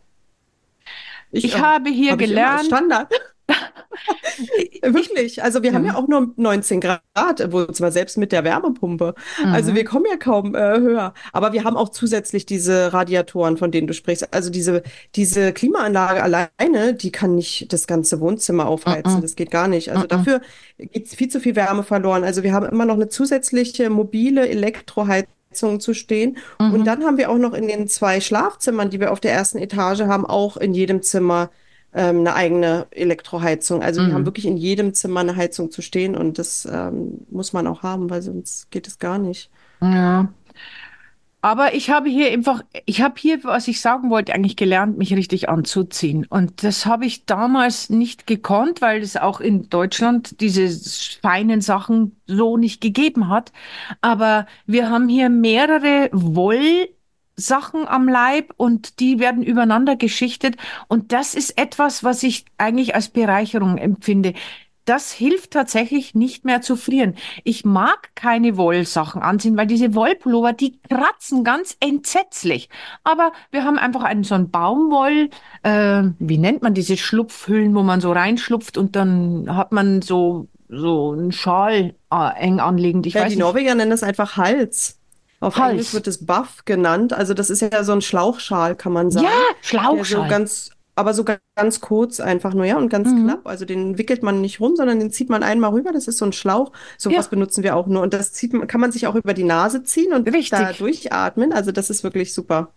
[1.30, 3.08] Ich äh, habe hier hab ich gelernt, Standard.
[4.82, 5.42] Wirklich.
[5.42, 5.98] Also wir haben ja Ja.
[5.98, 7.00] auch nur 19 Grad,
[7.50, 9.14] wo zwar selbst mit der Wärmepumpe.
[9.44, 9.86] Also wir Mhm.
[9.86, 11.14] kommen ja kaum äh, höher.
[11.32, 14.32] Aber wir haben auch zusätzlich diese Radiatoren, von denen du sprichst.
[14.32, 14.82] Also diese,
[15.16, 19.16] diese Klimaanlage alleine, die kann nicht das ganze Wohnzimmer aufheizen.
[19.16, 19.22] Mhm.
[19.22, 19.90] Das geht gar nicht.
[19.90, 20.08] Also Mhm.
[20.08, 20.40] dafür
[20.78, 22.24] geht viel zu viel Wärme verloren.
[22.24, 26.36] Also wir haben immer noch eine zusätzliche mobile Elektroheizung zu stehen.
[26.58, 26.84] Und Mhm.
[26.84, 30.02] dann haben wir auch noch in den zwei Schlafzimmern, die wir auf der ersten Etage
[30.02, 31.50] haben, auch in jedem Zimmer
[31.94, 33.82] ähm, eine eigene Elektroheizung.
[33.82, 34.26] Also wir haben Mhm.
[34.26, 38.10] wirklich in jedem Zimmer eine Heizung zu stehen und das ähm, muss man auch haben,
[38.10, 39.50] weil sonst geht es gar nicht.
[39.80, 40.32] Ja.
[41.42, 45.14] Aber ich habe hier einfach, ich habe hier, was ich sagen wollte, eigentlich gelernt, mich
[45.14, 46.26] richtig anzuziehen.
[46.28, 50.68] Und das habe ich damals nicht gekonnt, weil es auch in Deutschland diese
[51.22, 53.52] feinen Sachen so nicht gegeben hat.
[54.02, 56.10] Aber wir haben hier mehrere
[57.40, 60.56] Wollsachen am Leib und die werden übereinander geschichtet.
[60.88, 64.34] Und das ist etwas, was ich eigentlich als Bereicherung empfinde.
[64.84, 67.14] Das hilft tatsächlich nicht mehr zu frieren.
[67.44, 72.68] Ich mag keine Wollsachen anziehen, weil diese Wollpullover, die kratzen ganz entsetzlich.
[73.04, 75.30] Aber wir haben einfach einen so einen Baumwoll,
[75.62, 80.48] äh, wie nennt man diese Schlupfhüllen, wo man so reinschlupft und dann hat man so
[80.72, 83.06] so einen Schal äh, eng anliegend.
[83.06, 83.44] Ich Ja, weiß die nicht.
[83.44, 84.99] Norweger nennen das einfach Hals.
[85.40, 85.70] Auf Hals.
[85.72, 87.12] Englisch wird es Buff genannt.
[87.12, 89.24] Also das ist ja so ein Schlauchschal, kann man sagen.
[89.26, 90.28] Ja, Der so Schlauchschal.
[90.28, 91.24] ganz, aber so
[91.56, 93.24] ganz kurz einfach nur, ja, und ganz Mhm.
[93.24, 93.46] knapp.
[93.46, 95.92] Also den wickelt man nicht rum, sondern den zieht man einmal rüber.
[95.92, 96.72] Das ist so ein Schlauch.
[96.98, 97.30] Sowas Ja.
[97.30, 98.02] benutzen wir auch nur.
[98.02, 100.50] Und das zieht, man- kann man sich auch über die Nase ziehen und Richtig.
[100.50, 101.52] da durchatmen.
[101.54, 102.68] Also das ist wirklich super.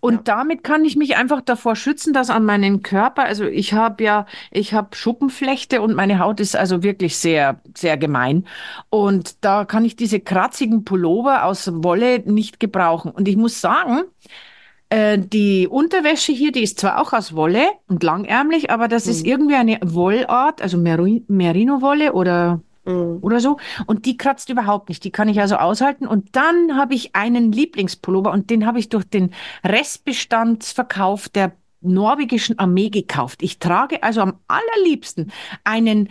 [0.00, 0.20] Und Ja.
[0.36, 4.26] damit kann ich mich einfach davor schützen, dass an meinen Körper, also ich habe ja,
[4.50, 8.46] ich habe Schuppenflechte und meine Haut ist also wirklich sehr, sehr gemein.
[8.90, 13.10] Und da kann ich diese kratzigen Pullover aus Wolle nicht gebrauchen.
[13.10, 14.02] Und ich muss sagen,
[14.90, 19.22] äh, die Unterwäsche hier, die ist zwar auch aus Wolle und langärmlich, aber das ist
[19.24, 19.28] Mhm.
[19.30, 23.18] irgendwie eine Wollart, also Meri- Merino-Wolle oder Mhm.
[23.22, 23.58] oder so.
[23.86, 25.04] Und die kratzt überhaupt nicht.
[25.04, 26.06] Die kann ich also aushalten.
[26.06, 29.32] Und dann habe ich einen Lieblingspullover und den habe ich durch den
[29.64, 33.42] Restbestandsverkauf der norwegischen Armee gekauft.
[33.42, 35.32] Ich trage also am allerliebsten
[35.64, 36.08] einen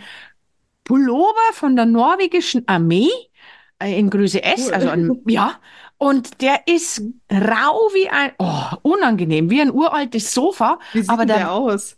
[0.84, 3.08] Pullover von der norwegischen Armee
[3.78, 5.54] äh, in Größe S, also ein, ja,
[5.98, 11.26] und der ist rau wie ein, oh, unangenehm, wie ein uraltes Sofa, Wie sieht aber
[11.26, 11.96] der der, aus?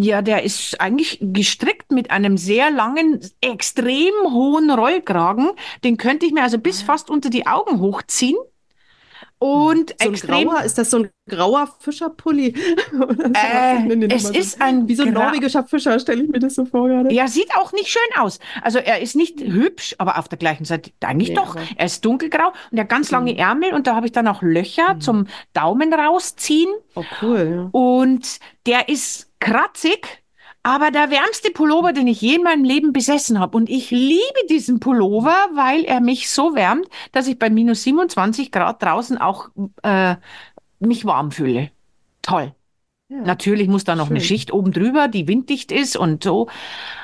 [0.00, 5.50] Ja, der ist eigentlich gestrickt mit einem sehr langen, extrem hohen Rollkragen.
[5.84, 8.36] Den könnte ich mir also bis fast unter die Augen hochziehen
[9.38, 12.54] und So ein extrem, grauer, ist das so ein grauer Fischerpulli?
[13.34, 16.64] Äh, es so- ist ein Wie so ein norwegischer Fischer, stelle ich mir das so
[16.64, 17.12] vor gerade.
[17.12, 18.38] Ja, sieht auch nicht schön aus.
[18.62, 21.56] Also er ist nicht hübsch, aber auf der gleichen Seite eigentlich Nee, doch.
[21.56, 24.26] aber- Er ist dunkelgrau und er hat ganz lange Ärmel und da habe ich dann
[24.28, 27.68] auch Löcher zum Daumen rausziehen Oh, cool.
[27.72, 30.22] und der ist kratzig,
[30.62, 33.56] aber der wärmste Pullover, den ich je in meinem Leben besessen habe.
[33.56, 38.52] Und ich liebe diesen Pullover, weil er mich so wärmt, dass ich bei minus 27
[38.52, 39.48] Grad draußen auch
[39.82, 40.16] äh,
[40.80, 41.70] mich warm fühle.
[42.22, 42.54] Toll.
[43.08, 43.22] Ja.
[43.22, 44.28] Natürlich muss da noch eine Schön.
[44.28, 46.48] Schicht oben drüber, die winddicht ist und so.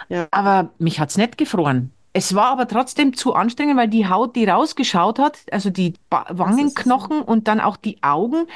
[0.09, 0.29] Ja.
[0.31, 1.93] Aber mich hat's nicht gefroren.
[2.13, 6.27] Es war aber trotzdem zu anstrengend, weil die Haut, die rausgeschaut hat, also die ba
[6.29, 8.47] Wangenknochen und dann auch die Augen,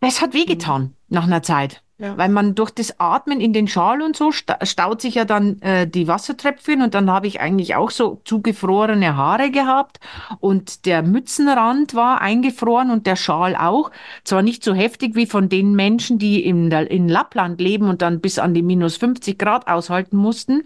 [0.00, 1.82] das hat wehgetan nach einer Zeit.
[2.00, 2.16] Ja.
[2.16, 5.60] Weil man durch das Atmen in den Schal und so sta staut sich ja dann
[5.62, 9.98] äh, die Wassertröpfchen und dann habe ich eigentlich auch so zugefrorene Haare gehabt
[10.38, 13.90] und der Mützenrand war eingefroren und der Schal auch.
[14.22, 18.00] Zwar nicht so heftig wie von den Menschen, die in, der, in Lappland leben und
[18.00, 20.62] dann bis an die minus 50 Grad aushalten mussten.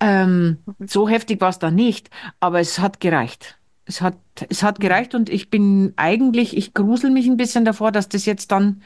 [0.00, 2.10] Ähm, so heftig war es dann nicht,
[2.40, 3.56] aber es hat gereicht.
[3.84, 4.16] Es hat,
[4.48, 8.26] es hat gereicht und ich bin eigentlich, ich grusel mich ein bisschen davor, dass das
[8.26, 8.82] jetzt dann,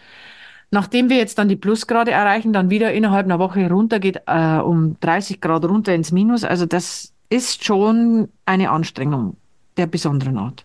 [0.70, 4.98] nachdem wir jetzt dann die Plusgrade erreichen, dann wieder innerhalb einer Woche runtergeht, äh, um
[5.00, 6.44] 30 Grad runter ins Minus.
[6.44, 9.37] Also das ist schon eine Anstrengung
[9.76, 10.64] der besonderen Art.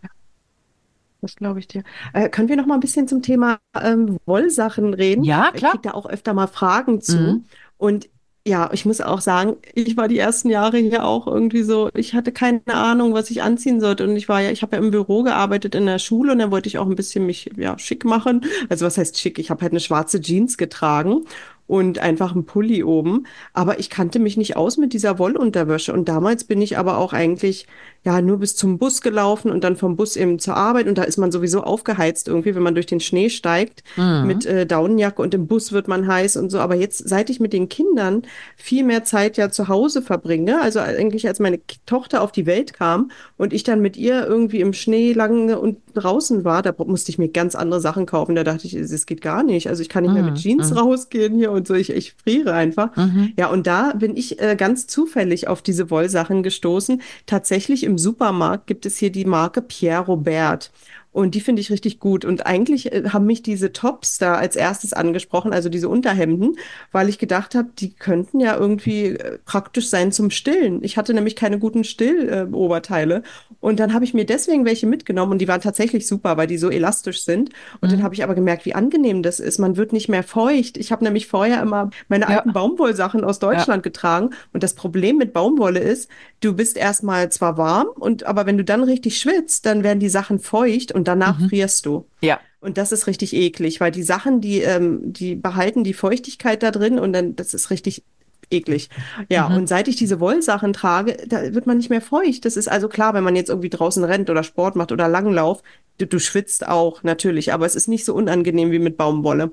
[1.21, 1.83] Das glaube ich dir.
[2.13, 5.23] Äh, können wir noch mal ein bisschen zum Thema ähm, Wollsachen reden?
[5.23, 5.71] Ja, Ich klar.
[5.73, 7.17] kriege da auch öfter mal Fragen zu.
[7.17, 7.45] Mhm.
[7.77, 8.09] Und
[8.47, 12.15] ja, ich muss auch sagen, ich war die ersten Jahre hier auch irgendwie so, ich
[12.15, 14.03] hatte keine Ahnung, was ich anziehen sollte.
[14.03, 16.49] Und ich war ja, ich habe ja im Büro gearbeitet in der Schule und dann
[16.49, 18.43] wollte ich auch ein bisschen mich ja schick machen.
[18.67, 19.37] Also was heißt schick?
[19.37, 21.25] Ich habe halt eine schwarze Jeans getragen
[21.67, 23.27] und einfach einen Pulli oben.
[23.53, 25.93] Aber ich kannte mich nicht aus mit dieser Wollunterwäsche.
[25.93, 27.67] Und damals bin ich aber auch eigentlich
[28.03, 30.87] ja nur bis zum Bus gelaufen und dann vom Bus eben zur Arbeit.
[30.87, 34.27] Und da ist man sowieso aufgeheizt irgendwie, wenn man durch den Schnee steigt Mhm.
[34.27, 36.59] mit äh, Daunenjacke und im Bus wird man heiß und so.
[36.59, 38.23] Aber jetzt, seit ich mit den Kindern
[38.57, 42.73] viel mehr Zeit ja zu Hause verbringe, also eigentlich als meine Tochter auf die Welt
[42.73, 47.11] kam und ich dann mit ihr irgendwie im Schnee lange und draußen war, da musste
[47.11, 48.33] ich mir ganz andere Sachen kaufen.
[48.35, 49.67] Da dachte ich, das geht gar nicht.
[49.69, 50.77] Also ich kann nicht mehr mit Mhm, Jeans mhm.
[50.77, 51.73] rausgehen hier und so.
[51.75, 52.95] Ich, ich friere einfach.
[52.95, 53.33] Mhm.
[53.37, 57.01] Ja, und da bin ich äh, ganz zufällig auf diese Wollsachen gestoßen.
[57.25, 60.71] Tatsächlich im Supermarkt gibt es hier die Marke Pierre Robert.
[61.13, 62.23] Und die finde ich richtig gut.
[62.23, 66.55] Und eigentlich äh, haben mich diese Tops da als erstes angesprochen, also diese Unterhemden,
[66.91, 70.83] weil ich gedacht habe, die könnten ja irgendwie äh, praktisch sein zum Stillen.
[70.83, 73.23] Ich hatte nämlich keine guten Still-Oberteile.
[73.59, 76.57] Und dann habe ich mir deswegen welche mitgenommen und die waren tatsächlich super, weil die
[76.57, 77.49] so elastisch sind.
[77.81, 79.59] Und dann habe ich aber gemerkt, wie angenehm das ist.
[79.59, 80.77] Man wird nicht mehr feucht.
[80.77, 82.37] Ich habe nämlich vorher immer meine Ja.
[82.37, 84.31] alten Baumwollsachen aus Deutschland getragen.
[84.53, 88.63] Und das Problem mit Baumwolle ist, du bist erstmal zwar warm und aber wenn du
[88.63, 92.07] dann richtig schwitzt, dann werden die Sachen feucht und danach frierst du.
[92.21, 92.39] Ja.
[92.59, 96.71] Und das ist richtig eklig, weil die Sachen, die, ähm, die behalten die Feuchtigkeit da
[96.71, 98.03] drin und dann, das ist richtig
[98.51, 98.89] eklig.
[99.29, 102.45] Ja, und seit ich diese Wollsachen trage, da wird man nicht mehr feucht.
[102.45, 105.63] Das ist also klar, wenn man jetzt irgendwie draußen rennt oder Sport macht oder Langlauf,
[105.97, 109.51] du, du schwitzt auch natürlich, aber es ist nicht so unangenehm wie mit Baumwolle.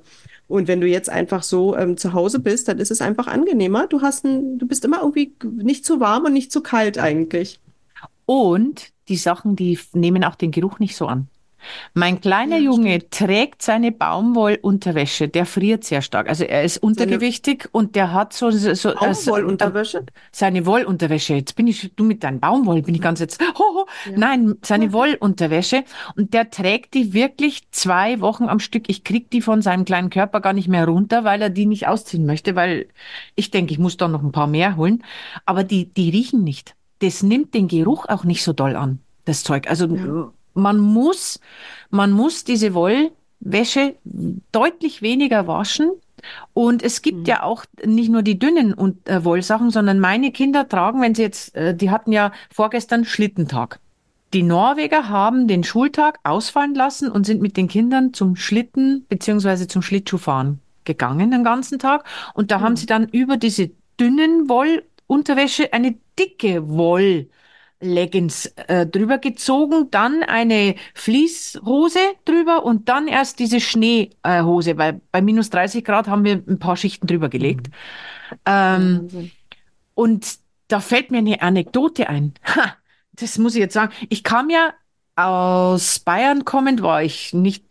[0.49, 3.87] Und wenn du jetzt einfach so ähm, zu Hause bist, dann ist es einfach angenehmer.
[3.87, 5.33] Du hast ein, du bist immer irgendwie
[5.63, 7.61] nicht zu warm und nicht zu kalt eigentlich.
[8.25, 11.29] Und die Sachen, die nehmen auch den Geruch nicht so an.
[11.95, 16.29] Mein kleiner Ja, Junge trägt seine Baumwollunterwäsche, der friert sehr stark.
[16.29, 20.05] Also er ist untergewichtig und der hat so, so, so äh, Baumwollunterwäsche?
[20.33, 21.35] seine Wollunterwäsche.
[21.35, 23.87] Jetzt bin ich, du mit deinem Baumwoll, bin ich ganz jetzt, hoho.
[24.17, 25.85] Nein, seine Wollunterwäsche.
[26.17, 28.89] Und der trägt die wirklich zwei Wochen am Stück.
[28.89, 31.87] Ich krieg die von seinem kleinen Körper gar nicht mehr runter, weil er die nicht
[31.89, 32.89] ausziehen möchte, weil
[33.35, 35.03] ich denke, ich muss da noch ein paar mehr holen.
[35.47, 36.75] Aber die, die riechen nicht.
[37.01, 39.69] Das nimmt den Geruch auch nicht so doll an, das Zeug.
[39.71, 40.33] Also Ja.
[40.59, 41.41] Man muss,
[41.91, 43.97] man muss diese Wollwäsche
[44.53, 45.91] deutlich weniger waschen.
[46.53, 50.69] Und es gibt ja auch nicht nur die dünnen und, äh, Wollsachen, sondern meine Kinder
[50.69, 53.79] tragen, wenn sie jetzt, äh, die hatten ja vorgestern Schlittentag.
[54.35, 59.69] Die Norweger haben den Schultag ausfallen lassen und sind mit den Kindern zum Schlitten beziehungsweise
[59.69, 62.05] zum Schlittschuhfahren gegangen den ganzen Tag.
[62.35, 66.69] Und da haben sie dann über diese dünnen Wollunterwäsche eine dicke
[67.81, 75.23] Leggings äh, drüber gezogen, dann eine Fließhose drüber und dann erst diese Schneehose, weil bei
[75.23, 77.69] minus 30 Grad haben wir ein paar Schichten drüber gelegt.
[78.31, 78.37] Mhm.
[78.47, 79.31] Ähm,
[79.95, 80.39] und
[80.69, 82.35] da fällt mir eine Anekdote ein.
[82.57, 82.75] Ha,
[83.13, 83.93] das muss ich jetzt sagen.
[84.09, 84.75] Ich kam ja
[85.17, 87.65] aus Bayern kommend, war ich nicht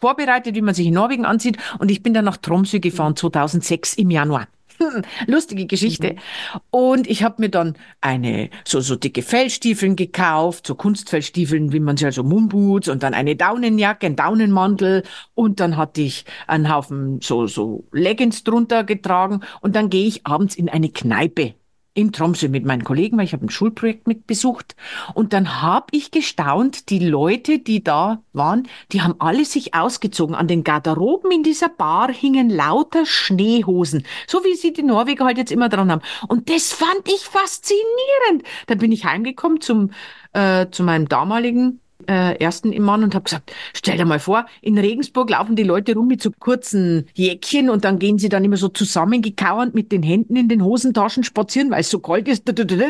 [0.00, 1.58] vorbereitet, wie man sich in Norwegen anzieht.
[1.78, 4.48] Und ich bin dann nach Tromsø gefahren, 2006 im Januar.
[5.26, 6.14] Lustige Geschichte.
[6.14, 6.60] Mhm.
[6.70, 11.96] Und ich habe mir dann eine so so dicke Fellstiefeln gekauft, so Kunstfellstiefeln, wie man
[11.96, 15.02] sie also Moonboots und dann eine Daunenjacke, einen Daunenmantel
[15.34, 20.26] und dann hatte ich einen Haufen so so Leggings drunter getragen und dann gehe ich
[20.26, 21.54] abends in eine Kneipe
[21.98, 24.76] in Tromsø mit meinen Kollegen, weil ich habe ein Schulprojekt mitbesucht.
[25.14, 30.36] Und dann habe ich gestaunt, die Leute, die da waren, die haben alle sich ausgezogen.
[30.36, 35.38] An den Garderoben in dieser Bar hingen lauter Schneehosen, so wie sie die Norweger halt
[35.38, 36.02] jetzt immer dran haben.
[36.28, 38.44] Und das fand ich faszinierend.
[38.68, 39.90] Dann bin ich heimgekommen zum,
[40.34, 44.46] äh, zu meinem damaligen äh, ersten im Mann und habe gesagt, stell dir mal vor,
[44.62, 48.44] in Regensburg laufen die Leute rum mit so kurzen Jäckchen und dann gehen sie dann
[48.44, 52.48] immer so zusammengekauert mit den Händen in den Hosentaschen spazieren, weil es so kalt ist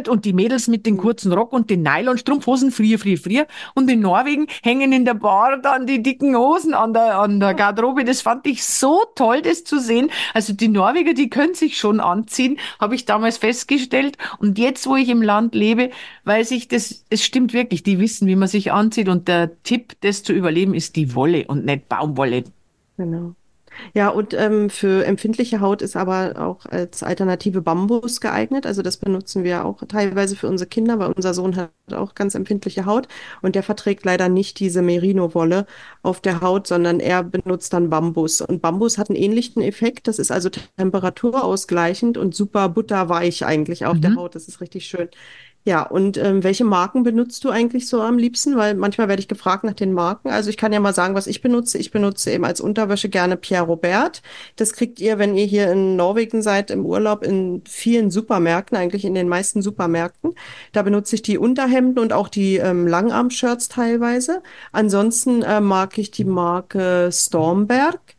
[0.08, 4.00] und die Mädels mit den kurzen Rock und den Nylonstrumpfhosen frier, frier, frier und in
[4.00, 8.04] Norwegen hängen in der Bar dann die dicken Hosen an der, an der Garderobe.
[8.04, 10.10] Das fand ich so toll, das zu sehen.
[10.34, 14.96] Also die Norweger, die können sich schon anziehen, habe ich damals festgestellt und jetzt, wo
[14.96, 15.90] ich im Land lebe,
[16.24, 19.96] weiß ich, das, es stimmt wirklich, die wissen, wie man sich anzieht und der Tipp,
[20.00, 22.44] das zu überleben, ist die Wolle und nicht Baumwolle.
[22.96, 23.34] Genau.
[23.94, 28.66] Ja, und ähm, für empfindliche Haut ist aber auch als Alternative Bambus geeignet.
[28.66, 32.34] Also das benutzen wir auch teilweise für unsere Kinder, weil unser Sohn hat auch ganz
[32.34, 33.06] empfindliche Haut
[33.42, 35.66] und der verträgt leider nicht diese Merino-Wolle
[36.02, 38.40] auf der Haut, sondern er benutzt dann Bambus.
[38.40, 40.08] Und Bambus hat einen ähnlichen Effekt.
[40.08, 44.16] Das ist also temperaturausgleichend und super butterweich eigentlich auf der Mhm.
[44.16, 44.34] Haut.
[44.34, 45.08] Das ist richtig schön.
[45.68, 48.56] Ja, und ähm, welche Marken benutzt du eigentlich so am liebsten?
[48.56, 50.30] Weil manchmal werde ich gefragt nach den Marken.
[50.30, 51.76] Also ich kann ja mal sagen, was ich benutze.
[51.76, 54.22] Ich benutze eben als Unterwäsche gerne Pierre Robert.
[54.56, 59.04] Das kriegt ihr, wenn ihr hier in Norwegen seid, im Urlaub in vielen Supermärkten, eigentlich
[59.04, 60.32] in den meisten Supermärkten.
[60.72, 64.42] Da benutze ich die Unterhemden und auch die ähm, Langarm-Shirts teilweise.
[64.72, 68.16] Ansonsten äh, mag ich die Marke Stormberg.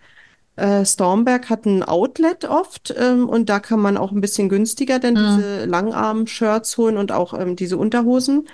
[0.59, 4.99] Äh, Stormberg hat ein Outlet oft ähm, und da kann man auch ein bisschen günstiger
[4.99, 5.17] denn Mhm.
[5.37, 8.47] diese Langarm-Shirts holen und auch ähm, diese Unterhosen.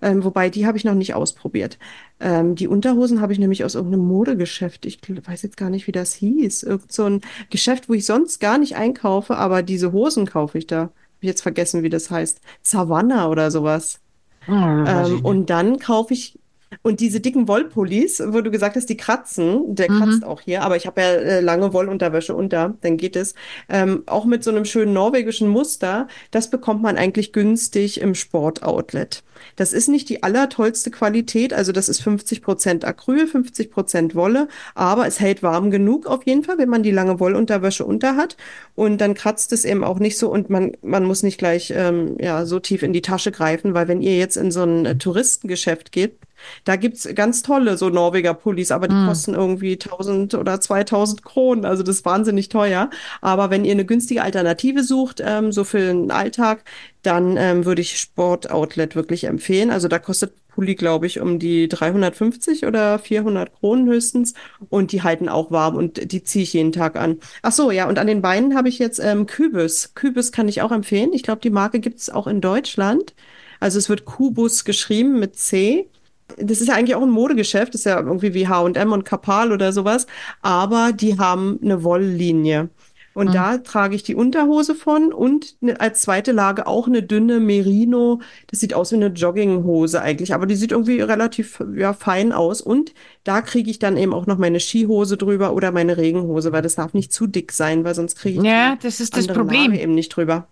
[0.00, 1.78] Ähm, wobei die habe ich noch nicht ausprobiert.
[2.20, 4.84] Ähm, die Unterhosen habe ich nämlich aus irgendeinem Modegeschäft.
[4.86, 6.64] Ich weiß jetzt gar nicht, wie das hieß.
[6.64, 7.20] Irgend so ein
[7.50, 10.82] Geschäft, wo ich sonst gar nicht einkaufe, aber diese Hosen kaufe ich da.
[10.82, 12.40] Hab ich jetzt vergessen, wie das heißt.
[12.62, 14.00] Savannah oder sowas.
[14.46, 15.24] Nicht.
[15.24, 16.38] und dann kaufe ich,
[16.80, 20.24] und diese dicken Wollpullis, wo du gesagt hast, die kratzen, der kratzt Mhm.
[20.24, 23.34] auch hier, aber ich habe ja äh, lange Wollunterwäsche unter, dann geht es.
[23.68, 29.22] Ähm, auch mit so einem schönen norwegischen Muster, das bekommt man eigentlich günstig im Sportoutlet.
[29.56, 35.20] Das ist nicht die allertollste Qualität, also das ist 50% Acryl, 50% Wolle, aber es
[35.20, 38.36] hält warm genug auf jeden Fall, wenn man die lange Wollunterwäsche unter hat.
[38.74, 42.16] Und dann kratzt es eben auch nicht so und man, man muss nicht gleich ähm,
[42.20, 44.96] ja, so tief in die Tasche greifen, weil wenn ihr jetzt in so ein äh,
[44.96, 46.16] Touristengeschäft geht,
[46.64, 49.06] da gibt's ganz tolle so Norweger Pullis, aber die Mhm.
[49.06, 52.90] kosten irgendwie 1000 oder 2000 Kronen, also das ist wahnsinnig teuer.
[53.20, 56.64] Aber wenn ihr eine günstige Alternative sucht, ähm, so für den Alltag,
[57.02, 59.70] dann ähm, würde ich Sport Outlet wirklich empfehlen.
[59.70, 64.34] Also da kostet Pulli, glaube ich, um die 350 oder 400 Kronen höchstens
[64.68, 67.18] und die halten auch warm und die ziehe ich jeden Tag an.
[67.42, 69.94] Ach so, ja, und an den Beinen habe ich jetzt ähm, Cubus.
[69.94, 71.12] Cubus kann ich auch empfehlen.
[71.14, 73.14] Ich glaube, die Marke gibt es auch in Deutschland.
[73.60, 75.88] Also es wird Kubus geschrieben mit C.
[76.38, 79.52] Das ist ja eigentlich auch ein Modegeschäft, das ist ja irgendwie wie H&M und Kapal
[79.52, 80.06] oder sowas,
[80.42, 82.70] aber die haben eine Wolllinie.
[83.14, 83.32] Und Mhm.
[83.34, 88.22] da trage ich die Unterhose von und ne, als zweite Lage auch eine dünne Merino.
[88.50, 92.62] Das sieht aus wie eine Jogginghose eigentlich, aber die sieht irgendwie relativ ja, fein aus.
[92.62, 96.62] Und da kriege ich dann eben auch noch meine Skihose drüber oder meine Regenhose, weil
[96.62, 99.28] das darf nicht zu dick sein, weil sonst kriege ich Ja, die das ist das
[99.28, 99.72] andere Lage Problem.
[99.74, 100.48] eben nicht drüber.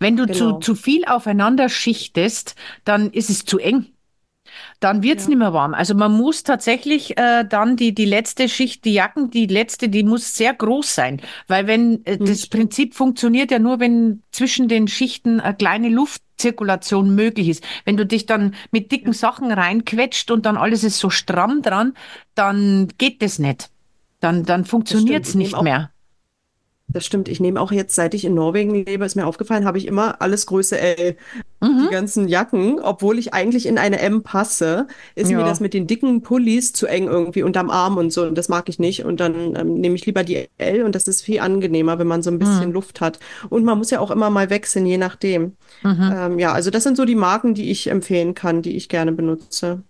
[0.00, 0.58] Wenn du zu, Genau.
[0.58, 3.86] zu viel aufeinander schichtest, dann ist es zu eng.
[4.82, 5.30] Dann wird's Ja.
[5.30, 5.74] nicht mehr warm.
[5.74, 10.02] Also man muss tatsächlich äh, dann die, die letzte Schicht, die Jacken, die letzte, die
[10.02, 11.20] muss sehr groß sein.
[11.46, 15.88] Weil wenn äh, Hm, das Prinzip funktioniert ja nur, wenn zwischen den Schichten eine kleine
[15.88, 17.64] Luftzirkulation möglich ist.
[17.84, 19.12] Wenn du dich dann mit dicken.
[19.12, 21.94] Sachen reinquetscht und dann alles ist so stramm dran,
[22.34, 23.70] dann geht das nicht.
[24.18, 25.91] Dann, dann Ich nehme nicht mehr.
[26.92, 27.28] Das stimmt.
[27.28, 30.20] Ich nehme auch jetzt, seit ich in Norwegen lebe, ist mir aufgefallen, habe ich immer
[30.20, 31.16] alles Größe L.
[31.62, 31.88] Die Mhm.
[31.90, 35.62] ganzen Jacken, obwohl ich eigentlich in eine M passe, ist mir das Ja.
[35.62, 38.24] mit den dicken Pullis zu eng irgendwie unterm Arm und so.
[38.24, 39.04] Und das mag ich nicht.
[39.04, 42.22] Und dann ähm, nehme ich lieber die L und das ist viel angenehmer, wenn man
[42.22, 42.72] so ein bisschen Mhm.
[42.74, 43.18] Luft hat.
[43.48, 45.52] Und man muss ja auch immer mal wechseln, je nachdem.
[45.82, 46.12] Mhm.
[46.14, 49.12] Ähm, ja, also das sind so die Marken, die ich empfehlen kann, die ich gerne
[49.12, 49.82] benutze.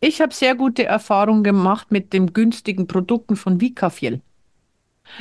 [0.00, 4.20] Ich habe sehr gute Erfahrungen gemacht mit den günstigen Produkten von Vikafjell.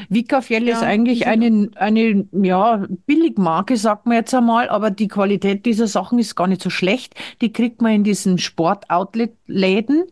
[0.10, 5.08] Vikafjell ist Ja, die eigentlich eine, eine ja, Billigmarke, sagt man jetzt einmal, aber die
[5.08, 7.16] Qualität dieser Sachen ist gar nicht so schlecht.
[7.42, 10.06] Die kriegt man in diesen Sport-Outlet-Läden.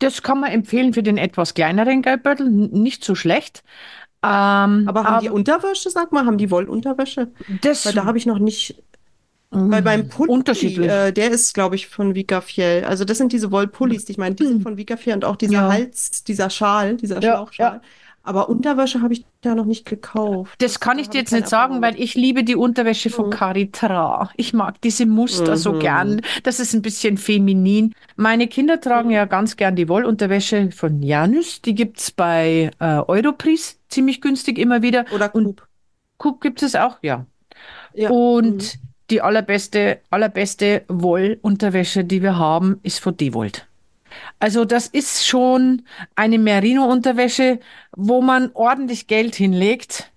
[0.00, 3.64] Das kann man empfehlen für den etwas kleineren Geldbeutel, nicht so schlecht.
[4.22, 4.28] Ähm,
[4.84, 7.32] Aber haben die aber Unterwäsche, sag mal, haben die Wollunterwäsche?
[7.82, 8.82] Weil das da habe ich noch nicht,
[9.64, 10.88] weil beim mm, Pulli, unterschiedlich.
[10.88, 12.84] äh, der ist, glaube ich, von Vikafjell.
[12.84, 15.52] Also das sind diese Wollpullis, die ich meine, die sind von Vikafjell und auch dieser
[15.52, 17.80] Ja, Hals, dieser Schal, dieser ja, ja.
[18.30, 20.54] Aber Unterwäsche habe ich da noch nicht gekauft.
[20.62, 23.30] Das kann ich dir jetzt nicht sagen, Erfahrung weil ich liebe die Unterwäsche von Mhm.
[23.30, 24.30] Caritra.
[24.36, 26.12] Ich mag diese Muster so gern.
[26.12, 26.20] Mhm.
[26.44, 27.92] Das ist ein bisschen feminin.
[28.14, 29.14] Meine Kinder tragen Mhm.
[29.14, 31.60] ja ganz gern die Wollunterwäsche von Janus.
[31.60, 35.06] Die gibt's bei äh, Europris ziemlich günstig immer wieder.
[35.12, 35.66] Oder Coop.
[36.18, 37.26] Coop gibt es auch, ja.
[37.94, 38.10] Ja.
[38.10, 38.14] Mhm.
[38.14, 38.78] Und
[39.10, 43.66] die allerbeste, allerbeste Wollunterwäsche, die wir haben, ist von Dewold.
[44.38, 45.82] Also das ist schon
[46.16, 47.60] eine Merino-Unterwäsche,
[47.96, 50.12] wo man ordentlich Geld hinlegt.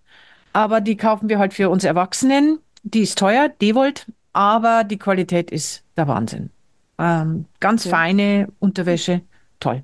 [0.54, 2.60] Aber die kaufen wir halt für uns Erwachsenen.
[2.84, 6.52] Die ist teuer, Dewold, aber die Qualität ist der Wahnsinn.
[7.00, 7.92] Ähm, ganz Ja.
[7.92, 9.22] feine Unterwäsche,
[9.60, 9.84] toll.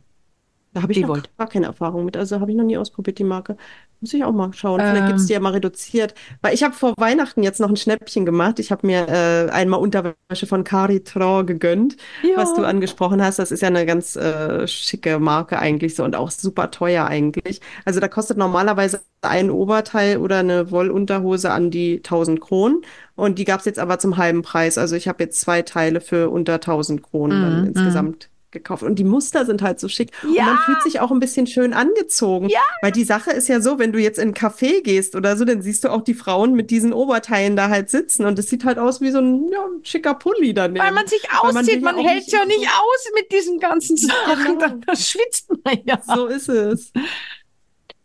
[0.73, 2.15] Da habe ich noch gar keine Erfahrung mit.
[2.15, 3.57] Also habe ich noch nie ausprobiert, die Marke.
[4.01, 4.79] Muss ich auch mal schauen.
[4.79, 6.13] Vielleicht gibt es die Ähm, ja mal reduziert.
[6.41, 8.59] Weil ich habe vor Weihnachten jetzt noch ein Schnäppchen gemacht.
[8.59, 11.97] Ich habe mir äh, einmal Unterwäsche von Caritrans gegönnt,
[12.35, 12.67] was du ja.
[12.67, 13.39] angesprochen hast.
[13.39, 17.59] Das ist ja eine ganz äh, schicke Marke eigentlich so und auch super teuer eigentlich.
[17.83, 22.81] Also da kostet normalerweise ein Oberteil oder eine Wollunterhose an die 1000 Kronen.
[23.15, 24.77] Und die gab es jetzt aber zum halben Preis.
[24.77, 27.67] Also ich habe jetzt zwei Teile für unter 1000 Kronen dann mm.
[27.67, 28.83] insgesamt gekauft.
[28.83, 30.11] Und die Muster sind halt so schick.
[30.23, 32.49] Und Ja, man fühlt sich auch ein bisschen schön angezogen.
[32.49, 32.59] ja.
[32.81, 35.45] Weil die Sache ist ja so, wenn du jetzt in einen Café gehst oder so,
[35.45, 38.25] dann siehst du auch die Frauen mit diesen Oberteilen da halt sitzen.
[38.25, 41.23] Und es sieht halt aus wie so ein, ja, ein schicker Pulli Weil man sich
[41.29, 42.65] Weil man will auszieht, man auch hält nicht ja nicht so.
[42.67, 44.59] aus mit diesen ganzen Sachen.
[44.59, 44.67] Genau.
[44.85, 46.01] Dann schwitzt man ja.
[46.05, 46.91] So ist es.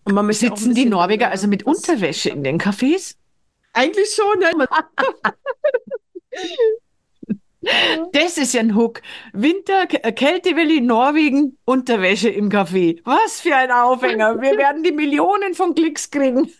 [0.04, 1.64] Und man möchte ein Sitzen die Norweger also mit.
[1.64, 3.14] Unterwäsche in den Cafés?
[3.72, 4.50] Eigentlich schon, ja.
[8.12, 9.00] Das ist ja ein Hook.
[9.32, 13.00] Winter, K- Kältewelle, Norwegen, Unterwäsche im Café.
[13.04, 14.40] Was für ein Aufhänger.
[14.40, 16.50] Wir werden die Millionen von Klicks kriegen.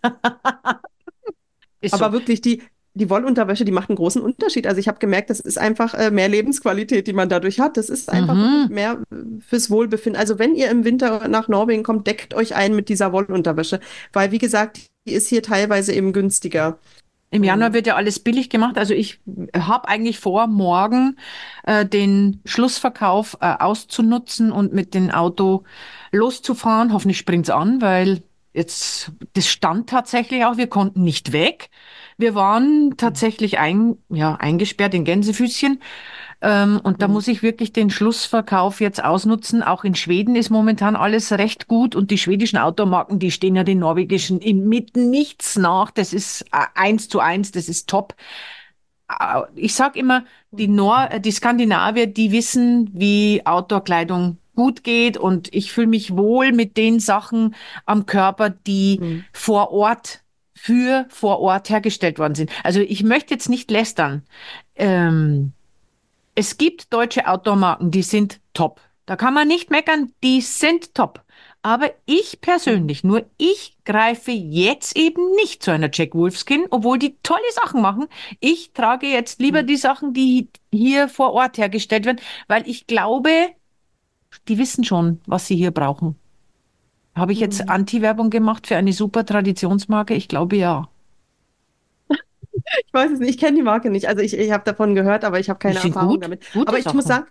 [1.91, 2.13] Aber so.
[2.13, 2.63] wirklich, die,
[2.95, 4.67] die Wollunterwäsche, die macht einen großen Unterschied.
[4.67, 7.77] Also ich habe gemerkt, das ist einfach äh, mehr Lebensqualität, die man dadurch hat.
[7.77, 8.69] Das ist einfach Mhm.
[8.71, 10.19] mehr äh, fürs Wohlbefinden.
[10.21, 13.81] Also wenn ihr im Winter nach Norwegen kommt, deckt euch ein mit dieser Wollunterwäsche.
[14.13, 16.79] Weil, wie gesagt, die ist hier teilweise eben günstiger.
[17.35, 18.79] Im Januar wird ja alles billig gemacht.
[18.79, 19.19] Also ich
[19.57, 21.17] habe eigentlich vor, morgen
[21.65, 25.65] äh, den Schlussverkauf äh, auszunutzen und mit dem Auto
[26.13, 26.93] loszufahren.
[26.93, 28.23] Hoffentlich springt's an, weil
[28.53, 30.59] jetzt das stand tatsächlich auch.
[30.59, 31.71] Wir konnten nicht weg.
[32.19, 35.81] Wir waren tatsächlich ein, ja, eingesperrt in Gänsefüßchen.
[36.43, 37.15] Ähm, und da Mhm.
[37.15, 39.63] muss ich wirklich den Schlussverkauf jetzt ausnutzen.
[39.63, 43.65] Auch in Schweden ist momentan alles recht gut und die schwedischen Automarken, die stehen ja
[43.65, 45.91] den norwegischen in mit nichts nach.
[45.91, 48.15] Das ist äh, eins zu eins, das ist top.
[49.11, 55.17] Äh, Ich sag immer, die Nor äh, die Skandinavier, die wissen, wie Outdoor-Kleidung gut geht
[55.17, 57.55] und ich fühle mich wohl mit den Sachen
[57.87, 59.27] am Körper, die Mhm.
[59.33, 60.23] vor Ort
[60.65, 62.51] für vor Ort hergestellt worden sind.
[62.63, 64.23] Also ich möchte jetzt nicht lästern.
[64.77, 65.53] Ähm,
[66.35, 68.81] es gibt deutsche Outdoor-Marken, die sind top.
[69.05, 71.23] Da kann man nicht meckern, die sind top.
[71.61, 77.17] Aber ich persönlich, nur ich greife jetzt eben nicht zu einer Jack Wolfskin, obwohl die
[77.23, 78.07] tolle Sachen machen.
[78.41, 79.67] Ich trage jetzt lieber Mhm.
[79.67, 83.31] die Sachen, die hier vor Ort hergestellt werden, weil ich glaube,
[84.49, 86.17] die wissen schon, was sie hier brauchen.
[87.17, 87.71] Habe ich jetzt Mhm.
[87.71, 90.15] Anti-Werbung gemacht für eine super Traditionsmarke?
[90.15, 90.89] Ich glaube ja.
[92.87, 94.07] Ich weiß es nicht, ich kenne die Marke nicht.
[94.09, 96.43] Also ich, ich habe davon gehört, aber ich habe keine Erfahrung gut, damit.
[96.65, 97.25] Aber ich muss Sachen.
[97.25, 97.27] sagen,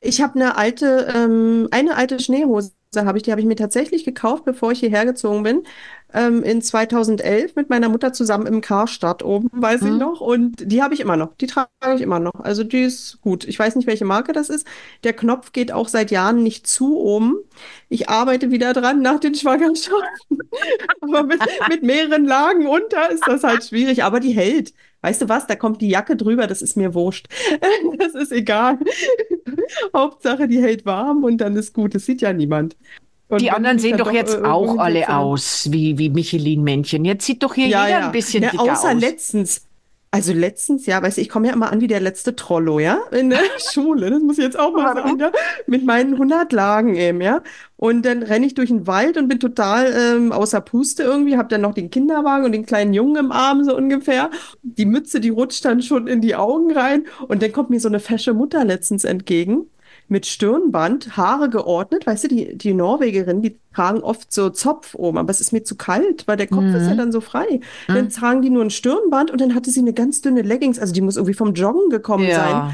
[0.00, 4.04] ich habe eine alte, ähm, eine alte Schneehose habe ich, die habe ich mir tatsächlich
[4.04, 5.62] gekauft, bevor ich hierher gezogen bin,
[6.12, 9.98] ähm, in 2011 mit meiner Mutter zusammen im Karstadt oben, weiß ich Hm?
[9.98, 10.20] noch.
[10.20, 11.36] Und die habe ich immer noch.
[11.36, 12.34] Die trage ich immer noch.
[12.40, 13.44] Also die ist gut.
[13.44, 14.66] Ich weiß nicht, welche Marke das ist.
[15.04, 17.36] Der Knopf geht auch seit Jahren nicht zu oben.
[17.88, 20.38] Ich arbeite wieder dran nach den Schwangerschaften.
[21.00, 24.02] Aber mit, mit mehreren Lagen unter ist das halt schwierig.
[24.04, 24.74] Aber die hält.
[25.02, 25.46] Weißt du was?
[25.46, 26.46] Da kommt die Jacke drüber.
[26.46, 27.26] Das ist mir wurscht.
[27.98, 28.78] Das ist egal.
[29.96, 31.94] Hauptsache, die hält warm und dann ist gut.
[31.94, 32.76] Das sieht ja niemand.
[33.28, 37.04] Und Die anderen sehen doch jetzt auch alle aus wie, wie Michelin-Männchen.
[37.04, 38.08] Jetzt sieht doch hier Ja, jeder ein ja.
[38.10, 39.00] bisschen Ja, dicker außer aus.
[39.00, 39.66] letztens.
[40.12, 42.98] Also letztens, ja, weißt du, ich komme ja immer an wie der letzte Trollo, ja,
[43.12, 43.38] in der
[43.72, 44.10] Schule.
[44.10, 45.30] Das muss ich jetzt auch mal sagen, ja.
[45.68, 47.42] Mit meinen 100 Lagen eben, ja.
[47.76, 51.48] Und dann renne ich durch den Wald und bin total ähm, außer Puste irgendwie, hab
[51.48, 54.30] dann noch den Kinderwagen und den kleinen Jungen im Arm so ungefähr.
[54.62, 57.04] Die Mütze, die rutscht dann schon in die Augen rein.
[57.28, 59.66] Und dann kommt mir so eine fesche Mutter letztens entgegen
[60.10, 62.06] mit Stirnband, Haare geordnet.
[62.06, 65.62] Weißt du, die, die Norwegerinnen, die tragen oft so Zopf oben, aber es ist mir
[65.64, 66.98] zu kalt, weil der Kopf ist ja Mhm.
[66.98, 67.60] dann so frei.
[67.86, 68.10] Dann Mhm.
[68.10, 71.00] tragen die nur ein Stirnband und dann hatte sie eine ganz dünne Leggings, also die
[71.00, 72.68] muss irgendwie vom Joggen gekommen sein.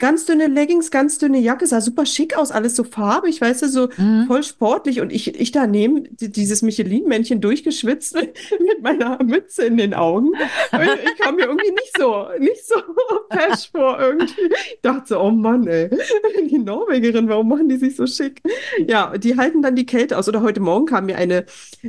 [0.00, 3.68] Ganz dünne Leggings, ganz dünne Jacke, sah super schick aus, alles so farbig, weißt du,
[3.68, 4.24] so Mhm.
[4.26, 5.00] voll sportlich.
[5.00, 8.14] Und ich, ich daneben, die- dieses Michelin-Männchen durchgeschwitzt
[8.50, 10.32] mit, meiner Mütze in den Augen.
[10.72, 12.74] Ich kam mir irgendwie nicht so, nicht so
[13.30, 14.32] fesch vor irgendwie.
[14.72, 15.90] Ich dachte so, oh Mann, ey,
[16.50, 18.40] die Norwegerin, warum machen die sich so schick?
[18.88, 20.28] Ja, die halten dann die Kälte aus.
[20.30, 21.44] Oder heute Morgen kam mir eine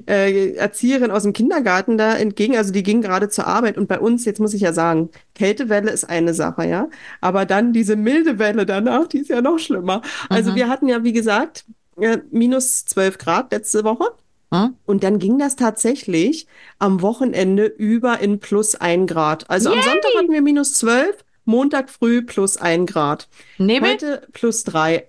[0.07, 3.77] äh, Erzieherin aus dem Kindergarten da entgegen, also die ging gerade zur Arbeit.
[3.77, 5.09] Und bei uns, jetzt muss ich ja sagen,
[5.41, 6.87] Kältewelle ist eine Sache, ja.
[7.19, 10.01] Aber dann diese milde Welle danach, die ist ja noch schlimmer.
[10.29, 10.55] Also Mhm.
[10.55, 11.65] wir hatten ja, wie gesagt,
[11.99, 14.05] äh, minus 12 Grad letzte Woche.
[14.51, 14.75] Mhm.
[14.85, 16.45] Und dann ging das tatsächlich
[16.77, 19.49] am Wochenende über in plus ein Grad.
[19.49, 21.15] Also am Sonntag hatten wir minus 12,
[21.45, 23.27] Montag früh plus ein Grad.
[23.57, 23.93] Nebel?
[23.93, 25.07] Heute plus drei.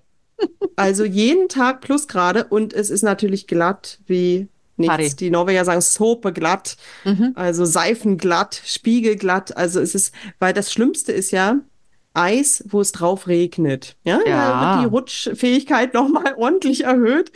[0.76, 4.92] Also jeden Tag plus Grade und es ist natürlich glatt wie nichts.
[4.92, 5.10] Harry.
[5.18, 7.32] Die Norweger sagen Sope glatt, Mhm.
[7.34, 9.56] also seifenglatt, spiegelglatt.
[9.56, 11.56] Also es ist, weil das Schlimmste ist ja
[12.14, 13.96] Eis, wo es drauf regnet.
[14.04, 14.74] Ja, Ja.
[14.74, 17.32] wird die Rutschfähigkeit nochmal ordentlich erhöht.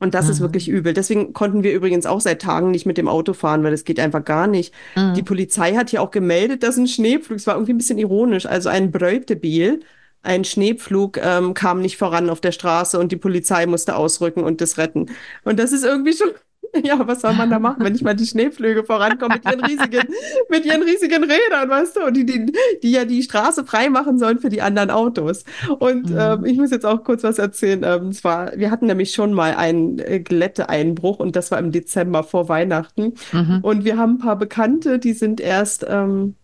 [0.00, 0.44] Und das ist Mhm.
[0.44, 0.92] wirklich übel.
[0.94, 3.98] Deswegen konnten wir übrigens auch seit Tagen nicht mit dem Auto fahren, weil das geht
[3.98, 4.72] einfach gar nicht.
[4.96, 5.24] Die Mhm.
[5.24, 8.68] Polizei hat ja auch gemeldet, dass ein Schneepflug, es war irgendwie ein bisschen ironisch, also
[8.68, 9.80] ein Breutebiel,
[10.22, 14.60] ein Schneepflug ähm, kam nicht voran auf der Straße und die Polizei musste ausrücken und
[14.60, 15.06] das retten.
[15.42, 16.30] Und das ist irgendwie schon,
[16.84, 20.08] ja, was soll man da machen, wenn nicht mal die Schneepflüge vorankommen mit ihren riesigen,
[20.48, 22.52] mit ihren riesigen Rädern, weißt du, und die, die,
[22.82, 25.44] die ja die Straße frei machen sollen für die anderen Autos.
[25.78, 26.44] Und ähm, Mhm.
[26.44, 27.82] ich muss jetzt auch kurz was erzählen.
[27.84, 31.72] Ähm, es war, wir hatten nämlich schon mal einen äh, Glätteeinbruch und das war im
[31.72, 33.14] Dezember vor Weihnachten.
[33.32, 33.60] Mhm.
[33.62, 36.36] Und wir haben ein paar Bekannte, die sind erst, ähm,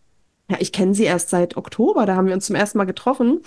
[0.51, 3.41] ja, ich kenne sie erst seit Oktober, da haben wir uns zum ersten Mal getroffen.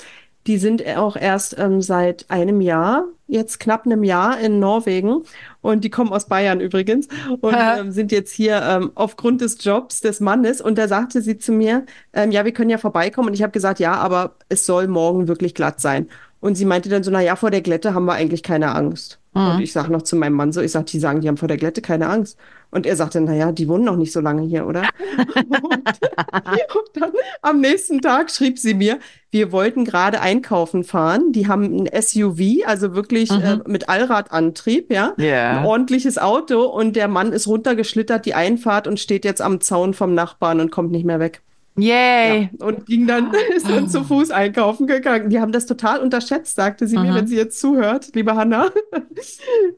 [0.48, 5.24] Die sind auch erst ähm, seit einem Jahr, jetzt knapp einem Jahr in Norwegen.
[5.62, 7.08] Und die kommen aus Bayern übrigens
[7.42, 10.62] und ähm, sind jetzt hier ähm, aufgrund des Jobs des Mannes.
[10.62, 13.28] Und da sagte sie zu mir, ähm, ja, wir können ja vorbeikommen.
[13.28, 16.08] Und ich habe gesagt, ja, aber es soll morgen wirklich glatt sein.
[16.40, 19.20] Und sie meinte dann so, na ja, vor der Glätte haben wir eigentlich keine Angst.
[19.34, 19.60] Und Mhm.
[19.60, 21.58] ich sage noch zu meinem Mann so, ich sage, die sagen, die haben vor der
[21.58, 22.38] Glätte keine Angst.
[22.70, 24.84] Und er sagte, na ja, die wohnen noch nicht so lange hier, oder?
[25.18, 27.12] Und, und dann
[27.42, 29.00] am nächsten Tag schrieb sie mir,
[29.32, 31.32] wir wollten gerade einkaufen fahren.
[31.32, 33.44] Die haben ein SUV, also wirklich Mhm.
[33.44, 35.14] äh, mit Allradantrieb, ja.
[35.18, 35.64] Ein Ja.
[35.66, 40.14] ordentliches Auto und der Mann ist runtergeschlittert, die Einfahrt und steht jetzt am Zaun vom
[40.14, 41.42] Nachbarn und kommt nicht mehr weg.
[41.80, 41.94] Ja,
[42.34, 42.50] Yay.
[42.60, 45.30] und ging dann, ist dann zu Fuß einkaufen gegangen.
[45.30, 47.16] Die haben das total unterschätzt, sagte sie mir, Mhm.
[47.16, 48.70] wenn sie jetzt zuhört, liebe Hanna.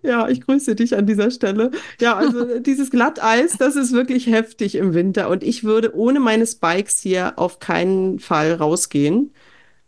[0.02, 1.72] Ja, ich grüße dich an dieser Stelle.
[2.02, 6.46] Ja, also dieses Glatteis, das ist wirklich heftig im Winter und ich würde ohne meine
[6.46, 9.34] Spikes hier auf keinen Fall rausgehen.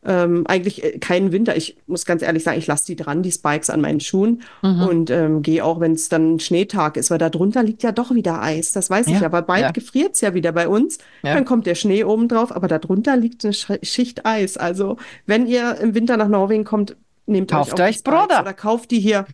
[0.04, 1.56] Ähm, eigentlich äh, keinen Winter.
[1.56, 4.82] Ich muss ganz ehrlich sagen, ich lasse die dran, die Spikes an meinen Schuhen Mhm.
[4.88, 8.14] und ähm, gehe auch, wenn es dann Schneetag ist, weil da drunter liegt ja doch
[8.16, 8.72] wieder Eis.
[8.72, 9.72] Das weiß ich Ja, ja, weil bald ja.
[9.72, 10.98] gefriert es ja wieder bei uns.
[11.22, 11.36] Ja.
[11.36, 14.58] Dann kommt der Schnee oben drauf, aber darunter liegt eine Sch- Schicht Eis.
[14.58, 14.98] Also,
[15.28, 16.96] wenn ihr im Winter nach Norwegen kommt,
[17.28, 18.42] nehmt Kauft euch euch Broder.
[18.42, 19.26] oder kauft die hier.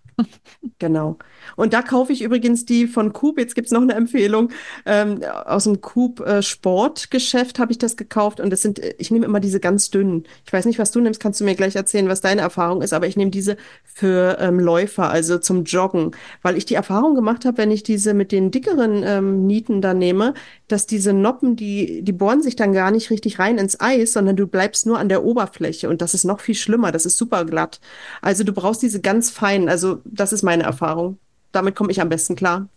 [0.79, 1.17] Genau.
[1.55, 3.39] Und da kaufe ich übrigens die von Coop.
[3.39, 4.49] Jetzt gibt's noch eine Empfehlung.
[4.85, 8.39] Ähm, aus dem Coop äh, Sportgeschäft habe ich das gekauft.
[8.39, 10.25] Und das sind, äh, ich nehme immer diese ganz dünnen.
[10.45, 12.93] Ich weiß nicht, was du nimmst, kannst du mir gleich erzählen, was deine Erfahrung ist.
[12.93, 16.11] Aber ich nehme diese für ähm, Läufer, also zum Joggen.
[16.41, 19.93] Weil ich die Erfahrung gemacht habe, wenn ich diese mit den dickeren ähm, Nieten da
[19.93, 20.33] nehme,
[20.67, 24.35] dass diese Noppen, die, die bohren sich dann gar nicht richtig rein ins Eis, sondern
[24.35, 25.89] du bleibst nur an der Oberfläche.
[25.89, 26.91] Und das ist noch viel schlimmer.
[26.91, 27.79] Das ist super glatt.
[28.21, 29.69] Also du brauchst diese ganz feinen.
[29.69, 31.17] Also das ist meine Erfahrung.
[31.51, 32.67] Damit komme ich am besten klar.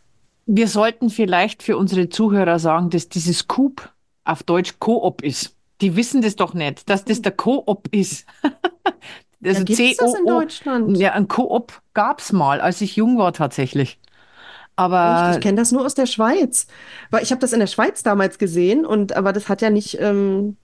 [0.47, 3.93] Wir sollten vielleicht für unsere Zuhörer sagen, dass dieses Coop
[4.25, 5.55] auf Deutsch Coop ist.
[5.81, 8.27] Die wissen das doch nicht, dass das der Coop ist.
[9.43, 10.27] Ja, Also gibt's das in.
[10.27, 10.99] Deutschland?
[10.99, 13.93] Ja, ein Coop gab's mal, als ich jung war tatsächlich.
[13.93, 14.01] Echt?
[14.77, 16.67] Aber Ich kenne das nur aus der Schweiz.
[17.11, 19.99] Weil ich habe das in der Schweiz damals gesehen und aber das hat ja nicht,
[19.99, 20.57] ähm,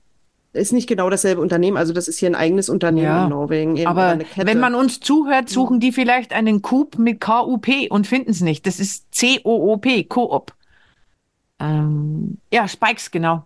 [0.56, 1.76] ist nicht genau dasselbe Unternehmen.
[1.76, 5.00] Also das ist hier ein eigenes Unternehmen Ja, in Norwegen, eben aber wenn man uns
[5.00, 8.66] zuhört, suchen die vielleicht einen Coop mit K-U-P und finden es nicht.
[8.66, 10.52] Das ist C-O-O-P, Coop.
[11.58, 13.44] Ähm, ja, Spikes, genau.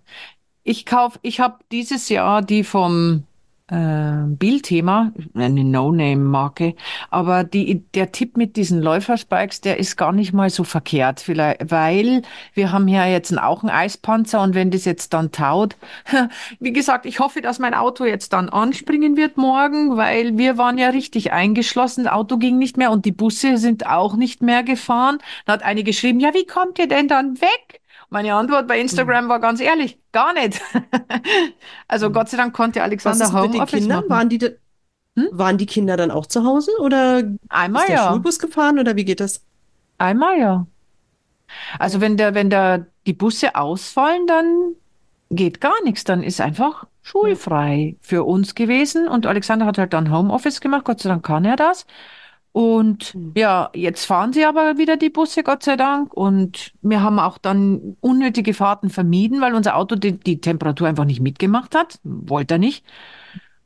[0.63, 3.25] Ich kauf, ich habe dieses Jahr die vom
[3.71, 6.75] äh, Bildthema, eine No-Name-Marke,
[7.11, 11.71] aber die, der Tipp mit diesen Läuferspikes, der ist gar nicht mal so verkehrt, vielleicht,
[11.71, 12.23] weil
[12.55, 15.77] wir haben ja jetzt auch einen Eispanzer und wenn das jetzt dann taut,
[16.59, 20.77] wie gesagt, ich hoffe, dass mein Auto jetzt dann anspringen wird morgen, weil wir waren
[20.77, 24.63] ja richtig eingeschlossen, das Auto ging nicht mehr und die Busse sind auch nicht mehr
[24.63, 25.19] gefahren.
[25.47, 27.80] Da hat eine geschrieben, ja, wie kommt ihr denn dann weg?
[28.11, 30.61] Meine Antwort bei Instagram war ganz ehrlich, gar nicht.
[31.89, 33.99] also Gott sei Dank konnte Alexander Was ist mit den Homeoffice Kindern?
[33.99, 34.11] machen.
[34.11, 34.39] Waren die,
[35.17, 35.29] Hm?
[35.33, 38.11] waren die Kinder dann auch zu Hause oder Einmal ist der ja.
[38.11, 39.45] Schulbus gefahren oder wie geht das?
[39.99, 40.67] Einmal ja.
[41.79, 44.75] Also wenn der, wenn da die Busse ausfallen, dann
[45.31, 46.05] geht gar nichts.
[46.05, 49.09] Dann ist einfach schulfrei für uns gewesen.
[49.09, 50.85] Und Alexander hat halt dann Homeoffice gemacht.
[50.85, 51.87] Gott sei Dank kann er das.
[52.53, 53.33] Und Hm.
[53.37, 56.13] ja, jetzt fahren sie aber wieder die Busse, Gott sei Dank.
[56.15, 61.05] Und wir haben auch dann unnötige Fahrten vermieden, weil unser Auto die, die Temperatur einfach
[61.05, 61.99] nicht mitgemacht hat.
[62.03, 62.85] Wollte er nicht.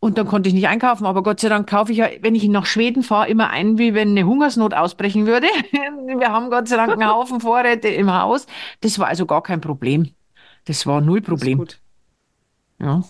[0.01, 2.47] Und dann konnte ich nicht einkaufen, aber Gott sei Dank kaufe ich ja, wenn ich
[2.49, 5.47] nach Schweden fahre, immer ein, wie wenn eine Hungersnot ausbrechen würde.
[6.19, 8.47] Wir haben Gott sei Dank einen Haufen Vorräte im Haus.
[8.83, 10.11] Das war also gar kein Problem.
[10.67, 11.59] Das war null Das ist Problem.
[11.59, 11.81] gut.
[12.81, 13.03] Ja.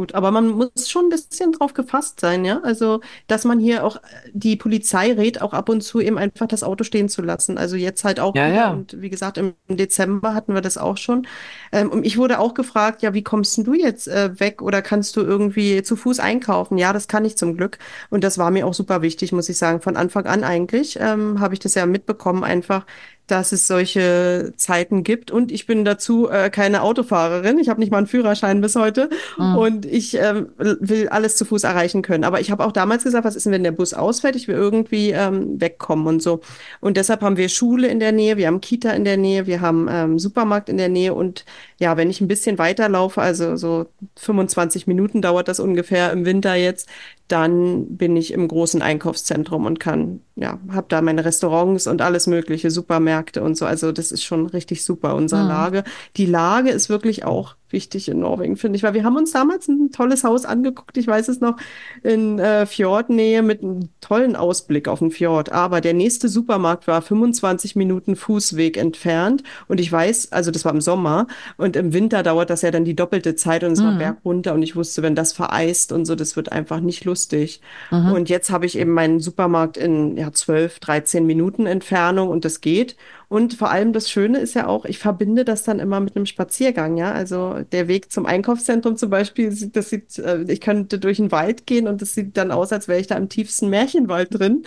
[0.00, 2.62] Gut, aber man muss schon ein bisschen drauf gefasst sein, ja?
[2.62, 4.00] Also, dass man hier auch,
[4.32, 7.58] die Polizei rät auch ab und zu eben einfach das Auto stehen zu lassen.
[7.58, 8.70] Also jetzt halt auch Ja, ja.
[8.70, 11.26] Und wie gesagt, im Dezember hatten wir das auch schon.
[11.70, 14.80] Ähm, und ich wurde auch gefragt, ja, wie kommst denn du jetzt äh, weg oder
[14.80, 16.78] kannst du irgendwie zu Fuß einkaufen?
[16.78, 17.76] Ja, das kann ich zum Glück.
[18.08, 19.82] Und das war mir auch super wichtig, muss ich sagen.
[19.82, 22.86] Von Anfang an eigentlich ähm, habe ich das ja mitbekommen, einfach,
[23.26, 25.30] dass es solche Zeiten gibt.
[25.30, 27.58] Und ich bin dazu äh, keine Autofahrerin.
[27.58, 29.08] Ich habe nicht mal einen Führerschein bis heute.
[29.38, 29.56] Mhm.
[29.56, 32.24] Und ich ähm, will alles zu Fuß erreichen können.
[32.24, 34.36] Aber ich habe auch damals gesagt, was ist denn, wenn der Bus ausfällt?
[34.36, 36.40] Ich will irgendwie ähm, wegkommen und so.
[36.80, 39.60] Und deshalb haben wir Schule in der Nähe, wir haben Kita in der Nähe, wir
[39.60, 41.14] haben ähm, Supermarkt in der Nähe.
[41.14, 41.44] Und
[41.78, 46.54] ja, wenn ich ein bisschen weiterlaufe, also so 25 Minuten dauert das ungefähr im Winter
[46.54, 46.88] jetzt,
[47.32, 52.26] dann bin ich im großen Einkaufszentrum und kann, ja, habe da meine Restaurants und alles
[52.26, 53.66] mögliche, Supermärkte und so.
[53.66, 55.48] Also das ist schon richtig super, unsere Mhm.
[55.48, 55.84] Lage.
[56.16, 59.68] Die Lage ist wirklich auch wichtig in Norwegen, finde ich, weil wir haben uns damals
[59.68, 61.56] ein tolles Haus angeguckt, ich weiß es noch,
[62.02, 65.52] in äh, Fjordnähe mit einem tollen Ausblick auf den Fjord.
[65.52, 70.72] Aber der nächste Supermarkt war 25 Minuten Fußweg entfernt und ich weiß, also das war
[70.72, 73.90] im Sommer und im Winter dauert das ja dann die doppelte Zeit und es war
[73.90, 73.98] Mhm.
[73.98, 77.60] Berg runter und ich wusste, wenn das vereist und so, das wird einfach nicht lustig.
[77.90, 78.12] Mhm.
[78.12, 82.60] Und jetzt habe ich eben meinen Supermarkt in ja, 12, 13 Minuten Entfernung und das
[82.60, 82.96] geht.
[83.30, 86.26] Und vor allem das Schöne ist ja auch, ich verbinde das dann immer mit einem
[86.26, 87.12] Spaziergang, ja.
[87.12, 91.30] Also der Weg zum Einkaufszentrum zum Beispiel, sieht- das sieht, äh, ich könnte durch den
[91.30, 94.64] Wald gehen und das sieht dann aus, als wäre ich da im tiefsten Märchenwald drin.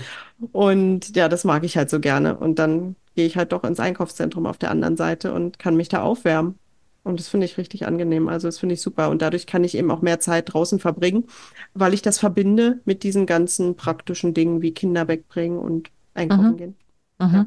[0.53, 2.37] Und ja, das mag ich halt so gerne.
[2.37, 5.89] Und dann gehe ich halt doch ins Einkaufszentrum auf der anderen Seite und kann mich
[5.89, 6.57] da aufwärmen.
[7.03, 8.29] Und das finde ich richtig angenehm.
[8.29, 9.09] Also das finde ich super.
[9.09, 11.25] Und dadurch kann ich eben auch mehr Zeit draußen verbringen,
[11.73, 16.57] weil ich das verbinde mit diesen ganzen praktischen Dingen wie Kinder wegbringen und einkaufen Mhm.
[16.57, 16.75] gehen.
[17.19, 17.33] Mhm.
[17.35, 17.45] Ja,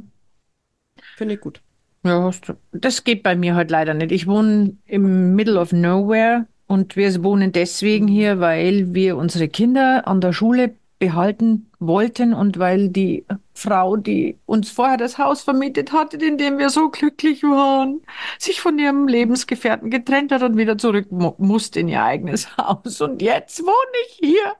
[1.16, 1.60] finde ich gut.
[2.04, 2.30] Ja.
[2.72, 4.12] Das geht bei mir halt leider nicht.
[4.12, 10.06] Ich wohne im Middle of Nowhere und wir wohnen deswegen hier, weil wir unsere Kinder
[10.06, 15.92] an der Schule behalten wollten und weil die Frau, die uns vorher das Haus vermietet
[15.92, 18.00] hatte, in dem wir so glücklich waren,
[18.38, 23.00] sich von ihrem Lebensgefährten getrennt hat und wieder zurück mu musste in ihr eigenes Haus.
[23.00, 24.54] Und jetzt wohne ich hier.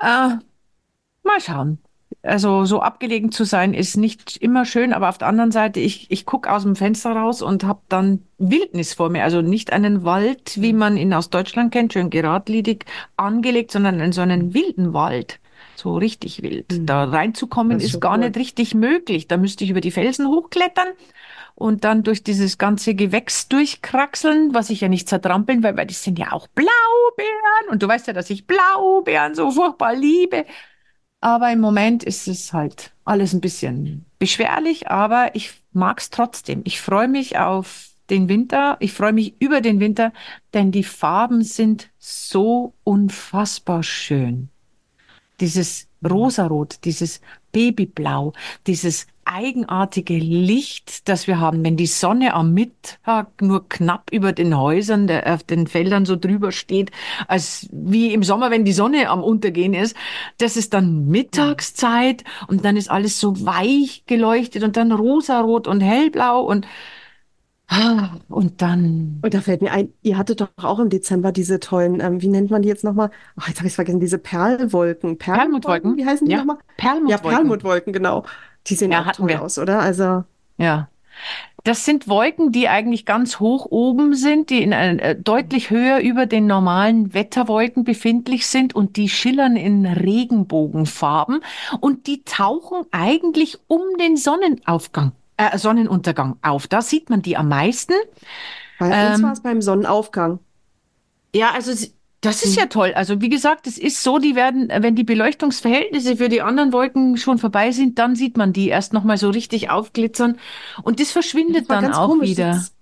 [0.00, 0.38] Äh,
[1.28, 1.78] Mal schauen.
[2.28, 6.10] Also so abgelegen zu sein ist nicht immer schön, aber auf der anderen Seite, ich,
[6.10, 9.24] ich gucke aus dem Fenster raus und habe dann Wildnis vor mir.
[9.24, 12.84] Also nicht einen Wald, wie man ihn aus Deutschland kennt, schön geradlinig
[13.16, 15.40] angelegt, sondern in so einen wilden Wald.
[15.74, 16.70] So richtig wild.
[16.70, 16.86] Mhm.
[16.86, 18.26] Da reinzukommen ist ist gar cool.
[18.26, 19.26] nicht richtig möglich.
[19.26, 20.88] Da müsste ich über die Felsen hochklettern
[21.54, 26.04] und dann durch dieses ganze Gewächs durchkraxeln, was ich ja nicht zertrampeln, weil, weil das
[26.04, 27.70] sind ja auch Blaubeeren.
[27.70, 30.44] Und du weißt ja, dass ich Blaubeeren so furchtbar liebe.
[31.20, 36.60] Aber im Moment ist es halt alles ein bisschen beschwerlich, aber ich mag's trotzdem.
[36.64, 38.76] Ich freue mich auf den Winter.
[38.80, 40.12] Ich freue mich über den Winter,
[40.54, 44.48] denn die Farben sind so unfassbar schön.
[45.40, 47.20] Dieses Rosarot, dieses
[47.52, 48.32] Babyblau,
[48.66, 54.56] dieses eigenartige Licht, das wir haben, wenn die Sonne am Mittag nur knapp über den
[54.56, 56.90] Häusern, der, auf den Feldern so drüber steht,
[57.26, 59.96] als wie im Sommer, wenn die Sonne am Untergehen ist.
[60.38, 65.80] Das ist dann Mittagszeit und dann ist alles so weich geleuchtet und dann rosarot und
[65.80, 66.66] hellblau und,
[68.28, 72.00] und dann, Und da fällt mir ein, ihr hattet doch auch im Dezember diese tollen,
[72.00, 73.10] ähm, wie nennt man die jetzt nochmal?
[73.38, 75.18] Oh, jetzt habe ich es vergessen, diese Perlwolken.
[75.18, 75.96] Perlmuttwolken?
[75.96, 76.56] Wie heißen die Ja, nochmal?
[76.58, 77.30] Ja, Perlmuttwolken.
[77.36, 78.24] Perlmuttwolken, genau.
[78.66, 79.42] Die sehen Ja, auch toll wir.
[79.42, 79.80] aus, oder?
[79.80, 80.24] Also,
[80.56, 80.88] Ja.
[81.64, 85.98] Das sind Wolken, die eigentlich ganz hoch oben sind, die in ein, äh, deutlich höher
[85.98, 91.40] über den normalen Wetterwolken befindlich sind und die schillern in Regenbogenfarben
[91.80, 96.68] und die tauchen eigentlich um den Sonnenaufgang, äh, Sonnenuntergang auf.
[96.68, 97.94] Da sieht man die am meisten.
[98.78, 100.40] Bei uns war es Ähm, beim Sonnenaufgang.
[101.34, 101.72] ja, also
[102.20, 102.62] das ist Hm.
[102.62, 102.92] ja toll.
[102.94, 107.16] Also wie gesagt, es ist so, die werden, wenn die Beleuchtungsverhältnisse für die anderen Wolken
[107.16, 110.38] schon vorbei sind, dann sieht man die erst noch mal so richtig aufglitzern
[110.82, 112.20] und das Das verschwindet war dann auch komisch.
[112.20, 112.48] wieder.
[112.50, 112.72] Das,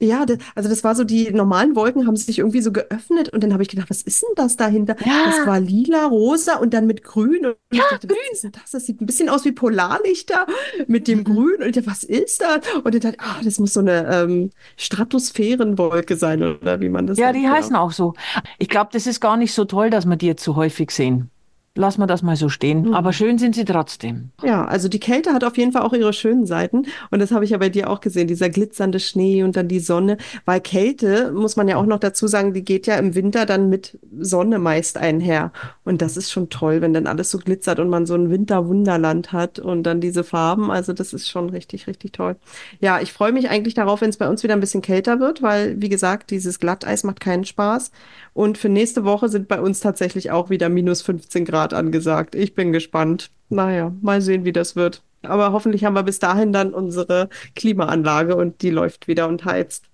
[0.00, 3.42] ja, das, also das war so, die normalen Wolken haben sich irgendwie so geöffnet und
[3.42, 4.96] dann habe ich gedacht, was ist denn das dahinter?
[5.22, 7.46] Das Ja, war lila, rosa und dann mit grün.
[7.46, 8.70] Und ich dachte, was ist denn das?
[8.72, 10.46] Das sieht ein bisschen aus wie Polarlichter
[10.86, 11.24] mit dem Mhm.
[11.24, 11.56] Grün.
[11.62, 12.60] Und ich dachte, was ist das?
[12.84, 17.18] Und ich dachte, ah, das muss so eine ähm, Stratosphärenwolke sein, oder wie man das
[17.18, 17.50] Ja, nennt, die ja.
[17.50, 18.14] heißen auch so.
[18.58, 21.30] Ich glaube, das ist gar nicht so toll, dass wir die jetzt so häufig sehen.
[21.76, 22.94] Lass mal das mal so stehen.
[22.94, 23.12] Aber Hm.
[23.12, 24.30] schön sind sie trotzdem.
[24.42, 26.86] Ja, also die Kälte hat auf jeden Fall auch ihre schönen Seiten.
[27.10, 29.78] Und das habe ich ja bei dir auch gesehen, dieser glitzernde Schnee und dann die
[29.80, 30.16] Sonne.
[30.44, 33.68] Weil Kälte, muss man ja auch noch dazu sagen, die geht ja im Winter dann
[33.68, 35.52] mit Sonne meist einher.
[35.84, 39.32] Und das ist schon toll, wenn dann alles so glitzert und man so ein Winterwunderland
[39.32, 40.70] hat und dann diese Farben.
[40.70, 42.36] Also das ist schon richtig, richtig toll.
[42.80, 45.42] Ja, ich freue mich eigentlich darauf, wenn es bei uns wieder ein bisschen kälter wird,
[45.42, 47.90] weil, wie gesagt, dieses Glatteis macht keinen Spaß.
[48.36, 52.34] Und für nächste Woche sind bei uns tatsächlich auch wieder minus 15 Grad angesagt.
[52.34, 53.30] Ich bin gespannt.
[53.48, 55.02] Naja, mal sehen, wie das wird.
[55.22, 59.86] Aber hoffentlich haben wir bis dahin dann unsere Klimaanlage und die läuft wieder und heizt.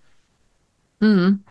[0.99, 1.45] Mhm.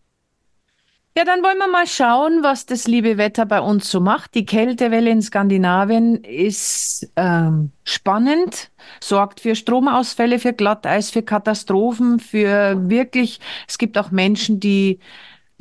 [1.18, 4.36] Ja, dann wollen wir mal schauen, was das liebe Wetter bei uns so macht.
[4.36, 8.70] Die Kältewelle in Skandinavien ist ähm, spannend,
[9.00, 15.00] sorgt für Stromausfälle, für Glatteis, für Katastrophen, für wirklich, es gibt auch Menschen, die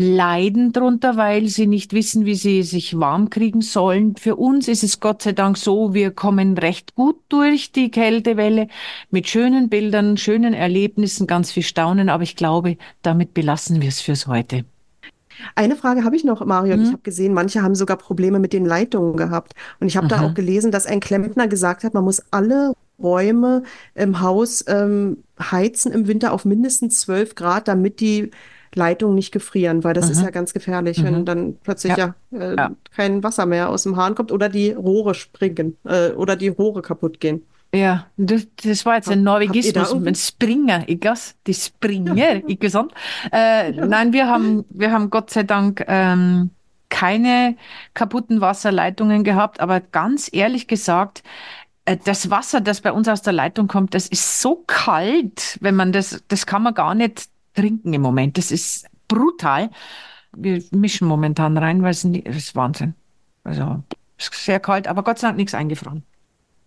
[0.01, 4.17] leiden drunter, weil sie nicht wissen, wie sie sich warm kriegen sollen.
[4.17, 8.69] Für uns ist es Gott sei Dank so, wir kommen recht gut durch die Kältewelle
[9.11, 14.01] mit schönen Bildern, schönen Erlebnissen, ganz viel Staunen, aber ich glaube, damit belassen wir es
[14.01, 14.65] fürs heute.
[15.55, 16.77] Eine Frage habe ich noch, Mario.
[16.77, 16.93] Ich Hm?
[16.93, 19.55] habe gesehen, manche haben sogar Probleme mit den Leitungen gehabt.
[19.81, 20.35] Und ich habe da auch Aha.
[20.35, 23.63] gelesen, dass ein Klempner gesagt hat, man muss alle Räume
[23.95, 28.31] im Haus ähm, heizen im Winter auf mindestens 12 Grad, damit die
[28.75, 30.33] Leitungen nicht gefrieren, weil das ist ja Mhm.
[30.33, 31.25] ganz gefährlich, wenn Mhm.
[31.25, 34.71] dann plötzlich Ja, ja äh, ja, kein Wasser mehr aus dem Hahn kommt oder die
[34.73, 37.43] Rohre springen äh, oder die Rohre kaputt gehen.
[37.75, 38.07] ja.
[38.17, 40.15] Das, war jetzt ein Norwegismus, ein?
[40.15, 41.37] Springer, ikke sant?
[41.47, 42.93] Die Springer, ikke sant?
[43.33, 46.51] Äh, nein, wir haben, wir haben Gott sei Dank ähm,
[46.89, 47.57] keine
[47.95, 51.23] kaputten Wasserleitungen gehabt, aber ganz ehrlich gesagt,
[51.85, 55.77] äh, das Wasser, das bei uns aus der Leitung kommt, das ist so kalt, wenn
[55.77, 58.39] man das, das kann man gar nicht trinken im Moment.
[58.39, 59.71] Das ist brutal.
[60.33, 62.95] Wir mischen momentan rein, weil es ist Wahnsinn.
[63.45, 63.83] Also,
[64.17, 66.03] es ist sehr kalt, aber Gott sei Dank nichts eingefroren.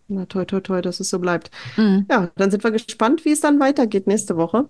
[0.07, 1.49] Na, toi, toi, toi, dass es so bleibt.
[1.77, 2.05] Mhm.
[2.09, 4.69] Ja, dann sind wir gespannt, wie es dann weitergeht nächste Woche.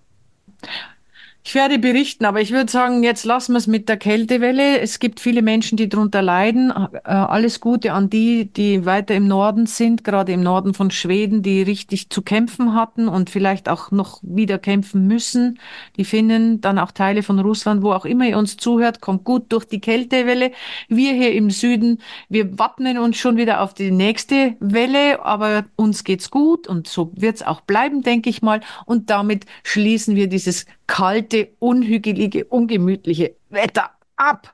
[1.46, 4.80] Ich werde berichten, aber ich würde sagen, jetzt lassen wir es mit der Kältewelle.
[4.80, 6.72] Es gibt viele Menschen, die darunter leiden.
[6.72, 11.44] Äh, Alles Gute an die, die weiter im Norden sind, gerade im Norden von Schweden,
[11.44, 15.60] die richtig zu kämpfen hatten und vielleicht auch noch wieder kämpfen müssen.
[15.98, 19.52] Die Finnen, dann auch Teile von Russland, wo auch immer ihr uns zuhört, kommt gut
[19.52, 20.54] durch die Kältewelle.
[20.88, 26.06] Wir hier im Süden, wir wappnen uns schon wieder auf die nächste Welle, aber uns
[26.06, 28.62] geht's gut und so wird's auch bleiben, denke ich mal.
[28.86, 34.54] Und damit schließen wir dieses kalte, unhügelige, ungemütliche Wetter ab.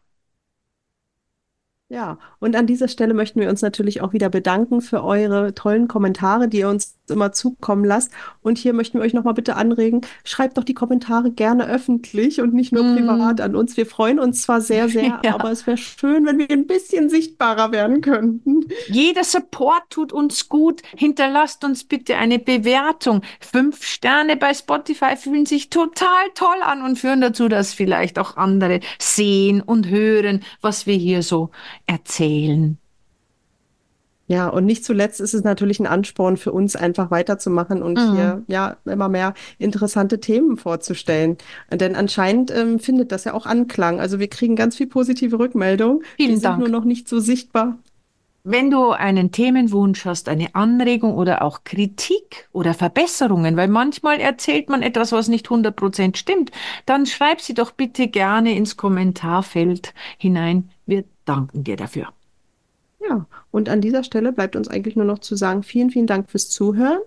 [1.90, 5.88] Ja, und an dieser Stelle möchten wir uns natürlich auch wieder bedanken für eure tollen
[5.88, 8.12] Kommentare, die ihr uns immer zukommen lasst.
[8.42, 12.54] Und hier möchten wir euch nochmal bitte anregen, schreibt doch die Kommentare gerne öffentlich und
[12.54, 13.78] nicht nur privat Mm, an uns.
[13.78, 15.52] Wir freuen uns zwar sehr, sehr, aber ja.
[15.52, 18.66] es wäre schön, wenn wir ein bisschen sichtbarer werden könnten.
[18.88, 20.82] Jeder Support tut uns gut.
[20.96, 23.22] Hinterlasst uns bitte eine Bewertung.
[23.40, 28.38] Fünf Sterne bei Spotify fühlen sich total toll an und führen dazu, dass vielleicht auch
[28.38, 31.52] andere sehen und hören, was wir hier so
[31.86, 32.78] erzählen.
[34.32, 38.12] Ja, und nicht zuletzt ist es natürlich ein Ansporn für uns, einfach weiterzumachen und Mhm.
[38.14, 41.38] hier ja immer mehr interessante Themen vorzustellen.
[41.72, 44.00] Denn anscheinend ähm, findet das ja auch Anklang.
[44.00, 46.04] Also wir kriegen ganz viel positive Rückmeldung.
[46.20, 46.72] Die Vielen sind nur Dank.
[46.72, 47.80] noch nicht so sichtbar.
[48.44, 54.70] Wenn du einen Themenwunsch hast, eine Anregung oder auch Kritik oder Verbesserungen, weil manchmal erzählt
[54.70, 56.52] man etwas, was nicht 100% stimmt,
[56.86, 60.70] dann schreib sie doch bitte gerne ins Kommentarfeld hinein.
[60.86, 62.10] Wir danken dir dafür.
[63.10, 66.30] Ja, und an dieser Stelle bleibt uns eigentlich nur noch zu sagen, vielen, vielen Dank
[66.30, 67.00] fürs Zuhören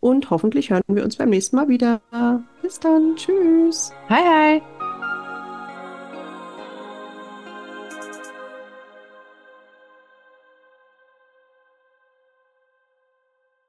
[0.00, 2.00] und hoffentlich hören wir uns beim nächsten Mal wieder.
[2.62, 3.16] Bis dann.
[3.16, 3.92] Tschüss.
[4.08, 4.77] Hi, hi.